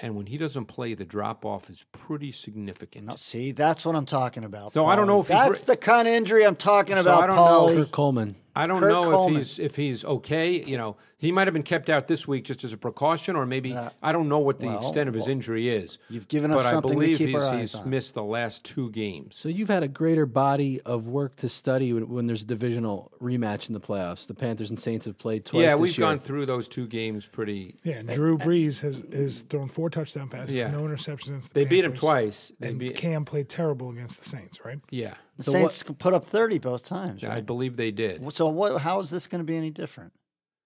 [0.00, 3.06] And when he doesn't play, the drop off is pretty significant.
[3.06, 4.70] Now, see, that's what I'm talking about.
[4.72, 7.00] So I don't know if he's that's re- the kind of injury I'm talking So
[7.00, 7.76] about, I don't know Paulie.
[7.76, 8.36] Kurt Coleman.
[8.58, 9.40] I don't Kurt know Coleman.
[9.42, 10.62] if he's if he's okay.
[10.62, 13.46] You know, he might have been kept out this week just as a precaution, or
[13.46, 15.98] maybe I don't know what the well, extent of his injury is.
[16.10, 17.90] You've given us but I something to believe keep he's, our eyes he's on.
[17.90, 19.36] missed the last two games.
[19.36, 23.12] So you've had a greater body of work to study when, when there's a divisional
[23.22, 24.26] rematch in the playoffs.
[24.26, 25.62] The Panthers and Saints have played twice.
[25.62, 26.06] yeah, this we've year.
[26.06, 27.76] gone through those two games pretty.
[27.84, 30.70] yeah, and Drew Brees has has thrown four touchdown passes, Yeah.
[30.70, 32.52] no interceptions against the They beat him twice.
[32.58, 34.78] They And beat, Cam played terrible against the Saints, right?
[34.90, 37.24] yeah, the So Saints put up 30 both times.
[37.24, 37.46] I Right?
[37.46, 38.30] believe they did.
[38.32, 38.82] So what?
[38.82, 40.12] How is this going to be any different?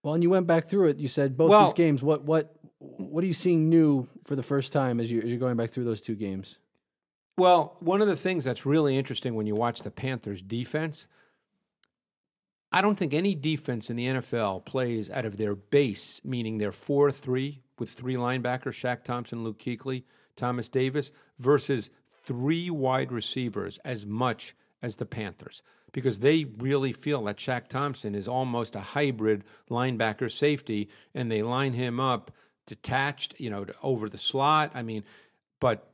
[0.02, 0.96] Well, and you went back through it.
[0.98, 2.02] You said both Well- these games.
[2.02, 5.38] What what what are you seeing new for the first time as you as you're
[5.38, 6.58] going back through those two games?
[7.38, 11.06] Well, one of the things that's really interesting when you watch the Panthers defense,
[12.72, 16.72] I don't think any defense in the NFL plays out of their base, meaning their
[16.72, 20.04] 4 3 with three linebackers, Shaq Thompson, Luke Kuechly,
[20.36, 25.62] Thomas Davis, versus three wide receivers as much as the Panthers.
[25.92, 31.42] Because they really feel that Shaq Thompson is almost a hybrid linebacker safety, and they
[31.42, 32.30] line him up
[32.66, 34.70] detached, you know, over the slot.
[34.74, 35.04] I mean,
[35.60, 35.92] but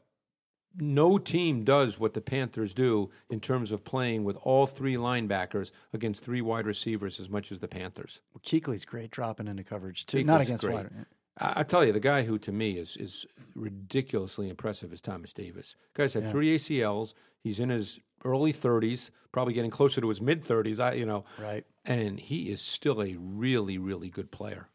[0.77, 5.71] no team does what the Panthers do in terms of playing with all three linebackers
[5.93, 8.21] against three wide receivers as much as the Panthers.
[8.33, 10.23] Well, Kuechly's great dropping into coverage too.
[10.25, 10.75] Not against great.
[10.75, 10.91] wide.
[11.39, 15.33] I, I tell you, the guy who to me is is ridiculously impressive is Thomas
[15.33, 15.75] Davis.
[15.95, 17.15] Guy's had three ACLs.
[17.43, 20.81] He's in his early 30s, probably getting closer to his mid 30s.
[20.81, 21.65] I, you know, Right.
[21.85, 24.69] and he is still a really, really good player.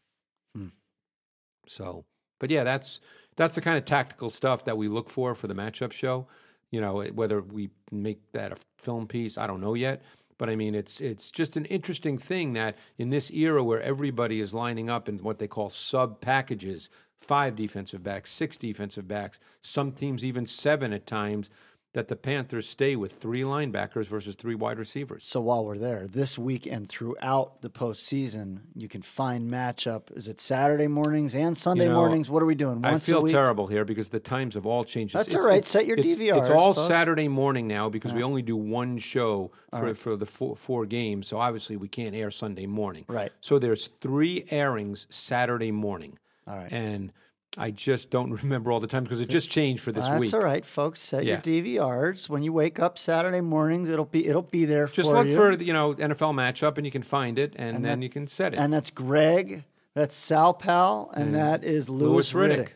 [0.54, 0.68] Hmm.
[1.66, 2.04] So,
[2.38, 3.00] but yeah, that's
[3.36, 6.26] that's the kind of tactical stuff that we look for for the matchup show.
[6.70, 10.02] You know, whether we make that a film piece, I don't know yet.
[10.38, 14.40] But I mean, it's it's just an interesting thing that in this era where everybody
[14.40, 19.38] is lining up in what they call sub packages, five defensive backs, six defensive backs,
[19.62, 21.50] some teams even seven at times,
[21.94, 25.22] that the Panthers stay with three linebackers versus three wide receivers.
[25.24, 30.14] So while we're there, this week and throughout the postseason, you can find matchup.
[30.16, 32.28] Is it Saturday mornings and Sunday You know, mornings?
[32.28, 32.84] What are we doing?
[32.84, 33.32] I Once feel a week?
[33.32, 35.14] terrible here because the times have all changed.
[35.14, 35.64] That's all right.
[35.64, 36.88] Set your it's, DVRs, It's all folks.
[36.88, 41.28] Saturday morning now because we only do one show for, for the four, four games.
[41.28, 43.04] So obviously we can't air Sunday morning.
[43.06, 43.30] Right.
[43.40, 46.18] So there's three airings Saturday morning.
[46.48, 46.72] All right.
[46.72, 47.12] And
[47.56, 50.30] I just don't remember all the time because it just changed for this That's week.
[50.30, 51.00] That's all right, folks.
[51.00, 51.40] Set Yeah.
[51.44, 53.88] your DVRs when you wake up Saturday mornings.
[53.90, 55.04] It'll be it'll be there Just for you.
[55.04, 55.36] Just look you.
[55.58, 58.26] for you know NFL matchup and you can find it, and, then that- you can
[58.26, 58.58] set it.
[58.58, 59.64] and that's Greg.
[59.94, 62.58] That's Sal Pal, and that is Lewis, Louis Riddick.
[62.66, 62.70] Riddick.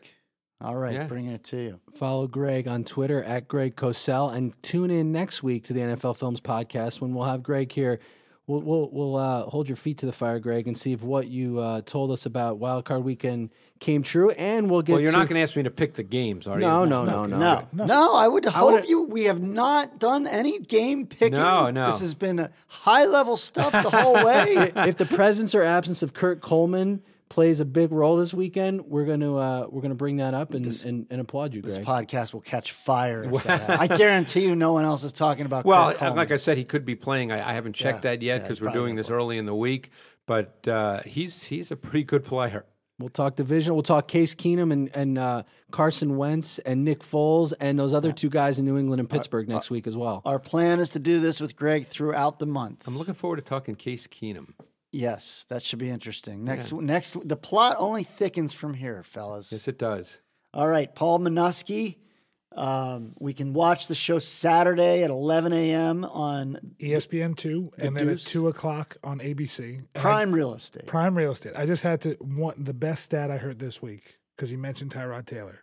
[0.61, 1.05] All right, Yeah.
[1.07, 1.81] bringing it to you.
[1.95, 6.15] Follow Greg on Twitter at Greg Cosell and tune in next week to the NFL
[6.17, 7.99] Films podcast when we'll have Greg here.
[8.49, 11.29] We'll we'll, we'll uh, hold your feet to the fire, Greg, and see if what
[11.29, 14.31] you uh, told us about Wild Card Weekend came true.
[14.31, 14.95] And we'll get.
[14.95, 16.89] well, you're to, not going to ask me to pick the games, are No, you?
[16.89, 17.37] no, no, no.
[17.37, 19.03] No, no, No, I would hope would've- you.
[19.03, 21.35] We have not done any game picking.
[21.35, 21.85] No, no.
[21.85, 24.73] This has been high level stuff the whole way.
[24.77, 29.05] if the presence or absence of Kurt Coleman plays a big role this weekend, we're
[29.05, 31.75] gonna uh, we're gonna bring that up and, and, and applaud you, Greg.
[31.75, 33.25] this podcast will catch fire.
[33.25, 33.81] if that.
[33.81, 35.65] I guarantee you, no one else is talking about.
[35.65, 37.33] Well, Kurt like I said, he could be playing.
[37.33, 39.55] I, I haven't checked Yeah, that yet because he's we're doing this early in the
[39.55, 39.91] week.
[40.27, 42.67] But uh, he's he's a pretty good player.
[42.99, 43.75] We'll talk division.
[43.75, 48.13] We'll talk Case Keenum and and uh, Carson Wentz and Nick Foles and those other
[48.13, 50.21] two guys in New England and Pittsburgh next week as well.
[50.25, 52.89] Our plan is to do this with Greg throughout the month.
[52.89, 54.49] I'm looking forward to talking Case Keenum.
[54.91, 56.45] Yes, that should be interesting.
[56.45, 59.53] Next, next, the plot only thickens from here, fellas.
[59.53, 60.21] Yes, it does.
[60.55, 61.97] All right, Paul Monusky.
[62.57, 66.05] Um, we can watch the show Saturday at 11 a.m.
[66.05, 69.77] on ESPN two, and then at two o'clock on ABC.
[69.79, 70.87] And I- Prime Real Estate.
[70.87, 71.53] Prime Real Estate.
[71.55, 74.91] I just had to want the best stat I heard this week because he mentioned
[74.93, 75.63] Tyrod Taylor,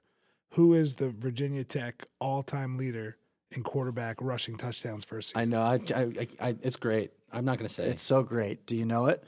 [0.54, 3.18] who is the Virginia Tech all-time leader
[3.52, 5.42] in quarterback rushing touchdowns first season.
[5.42, 5.62] I know.
[5.64, 7.12] I, I, I, I, it's great.
[7.36, 7.86] I'm not going to say.
[7.88, 8.66] It's so great.
[8.66, 9.24] Do you know it?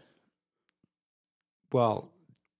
[1.71, 2.09] Well,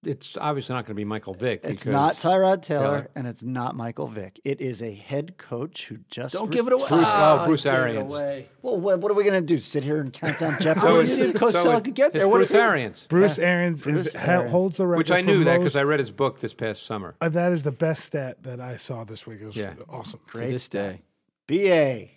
[0.03, 1.61] it's obviously not going to be Michael Vick.
[1.63, 3.07] It's not Tyrod Taylor, Taylor?
[3.15, 4.39] and it's not Michael Vick.
[4.45, 6.83] It is a head coach who just Don't give it away.
[6.83, 7.03] retired.
[7.05, 8.11] Ah, Bruce give Arians.
[8.13, 8.47] away.
[8.61, 9.59] Well, what, what are we going to do?
[9.59, 10.85] Sit here and count down Jeopardy?
[10.85, 12.27] wanna it's- see if Cosell it's- could get there.
[12.27, 14.51] What Bruce if Arians, Bruce Arians Bruce is, ha- Arians.
[14.51, 14.97] holds the record.
[14.99, 17.15] which I for knew that because I read his book this past summer.
[17.21, 19.41] Uh, that is the best stat that I saw this week.
[19.41, 19.73] It was Yeah.
[19.89, 20.19] awesome.
[20.19, 21.01] To Great this day.
[21.47, 22.09] BA.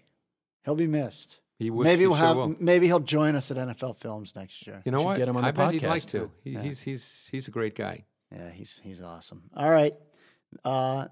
[0.65, 1.41] He'll be missed.
[1.61, 2.37] He was, maybe he we'll sure have.
[2.37, 2.57] will.
[2.59, 4.81] Maybe he'll join us at NFL Films next year.
[4.87, 5.19] You know what?
[5.19, 6.09] get him on I the bet he'd like to.
[6.09, 6.31] too.
[6.43, 8.07] He, He's he's he's a great guy.
[8.33, 9.43] Yeah, he's he's awesome.
[9.55, 9.93] All right,
[10.65, 11.09] uh,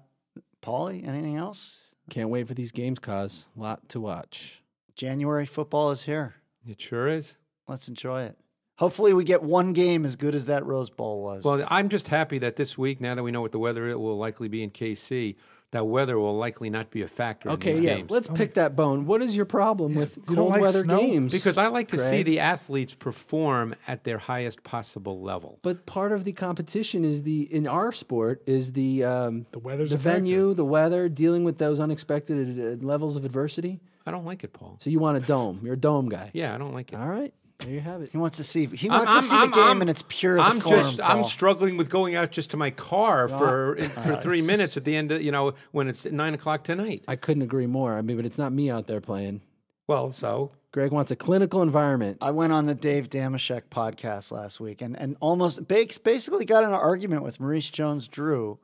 [0.63, 1.07] Paulie.
[1.07, 1.81] Anything else?
[2.09, 4.63] Can't wait for these games, cause lot to watch.
[4.95, 6.33] January football is here.
[6.67, 7.37] It sure is.
[7.67, 8.37] Let's enjoy it.
[8.79, 11.43] Hopefully, we get one game as good as that Rose Bowl was.
[11.43, 13.99] Well, I'm just happy that this week, now that we know what the weather it
[13.99, 15.35] will likely be in KC,
[15.71, 17.95] that weather will likely not be a factor Okay, in these yeah.
[17.97, 18.09] games.
[18.11, 19.05] Let's pick that bone.
[19.05, 20.99] What is your problem with you cold like weather snow?
[20.99, 21.31] games?
[21.31, 25.59] because I like to see the athletes perform at their highest possible level.
[25.61, 29.91] But part of the competition is the in our sport is the um, The weather's
[29.91, 30.19] the a factor.
[30.21, 33.79] venue, the weather, dealing with those unexpected uh, levels of adversity.
[34.05, 34.77] I don't like it, Paul.
[34.81, 35.59] So you want a dome?
[35.63, 36.31] You're a dome guy.
[36.33, 36.95] Yeah, I don't like it.
[36.95, 38.09] All right, there you have it.
[38.11, 38.65] he wants to see.
[38.67, 40.75] He I'm- wants to see I'm- the game I'm- in its purest I'm form.
[40.79, 44.77] just I'm struggling with going out just to my car for uh, for three minutes
[44.77, 47.03] at the end of you know when it's nine o'clock tonight.
[47.07, 47.97] I couldn't agree more.
[47.97, 49.41] I mean, but it's not me out there playing.
[49.87, 52.19] Well, so Greg wants a clinical environment.
[52.21, 56.69] I went on the Dave Dameshek podcast last week and, and almost basically got in
[56.69, 58.59] an argument with Maurice Jones Drew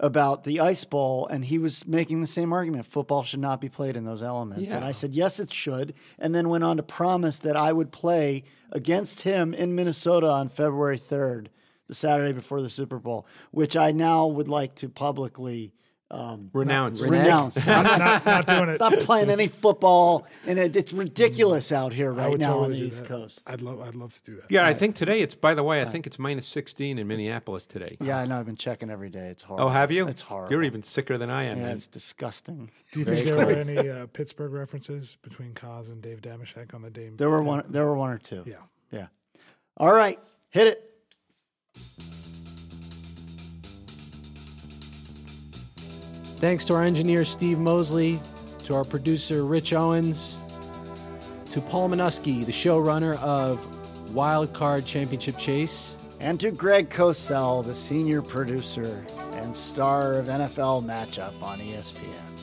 [0.00, 2.86] about the ice ball, and he was making the same argument.
[2.86, 4.72] Football should not be played in those elements.
[4.72, 5.94] And I said, yes, it should.
[6.18, 10.48] And then went on to promise that I would play against him in Minnesota on
[10.48, 11.48] February 3rd,
[11.86, 15.74] the Saturday before the Super Bowl, which I now would like to publicly
[16.10, 17.00] um, renounce.
[17.00, 17.10] Reneg.
[17.10, 17.68] renounce.
[17.68, 18.80] I'm not, not, not doing it.
[18.80, 22.78] not playing any football, and it, it's ridiculous out here right would now on the
[22.78, 23.08] East that.
[23.08, 23.42] Coast.
[23.46, 23.80] I'd love.
[23.80, 24.50] I'd love to do that.
[24.50, 25.34] Yeah, I think today it's.
[25.34, 27.96] By the way, I think it's minus sixteen in Minneapolis today.
[28.00, 28.38] Yeah, I know.
[28.40, 29.28] I've been checking every day.
[29.28, 29.60] It's hard.
[29.60, 30.08] Oh, have you?
[30.08, 30.50] It's hard.
[30.50, 31.58] You're even sicker than I am.
[31.58, 31.76] Yeah, then.
[31.76, 32.70] it's disgusting.
[32.92, 36.82] Do you think there were any uh, Pittsburgh references between Kaz and Dave Dameshek on
[36.82, 37.16] the Dame?
[37.16, 37.64] There were one.
[37.68, 38.42] There were one or two.
[38.46, 38.56] Yeah.
[38.90, 39.06] Yeah.
[39.76, 40.18] All right,
[40.50, 42.19] hit it.
[46.40, 48.18] Thanks to our engineer Steve Mosley,
[48.64, 50.38] to our producer Rich Owens,
[51.52, 55.96] to Paul Monusky, the showrunner of Wild Card Championship Chase.
[56.18, 62.40] And to Greg Cosell, the senior producer and star of NFL Matchup on ESPN.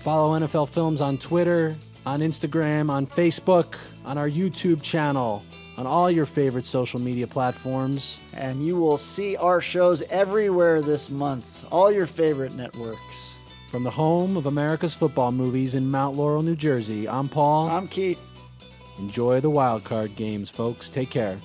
[0.00, 1.74] Follow NFL Films on Twitter,
[2.04, 5.42] on Instagram, on Facebook, on our YouTube channel,
[5.76, 8.20] on all your favorite social media platforms.
[8.34, 13.34] And you will see our shows everywhere this month, all your favorite networks.
[13.68, 17.68] From the home of America's football movies in Mount Laurel, New Jersey, I'm Paul.
[17.68, 18.20] I'm Keith.
[18.98, 20.88] Enjoy the wild card games, folks.
[20.88, 21.36] Take care.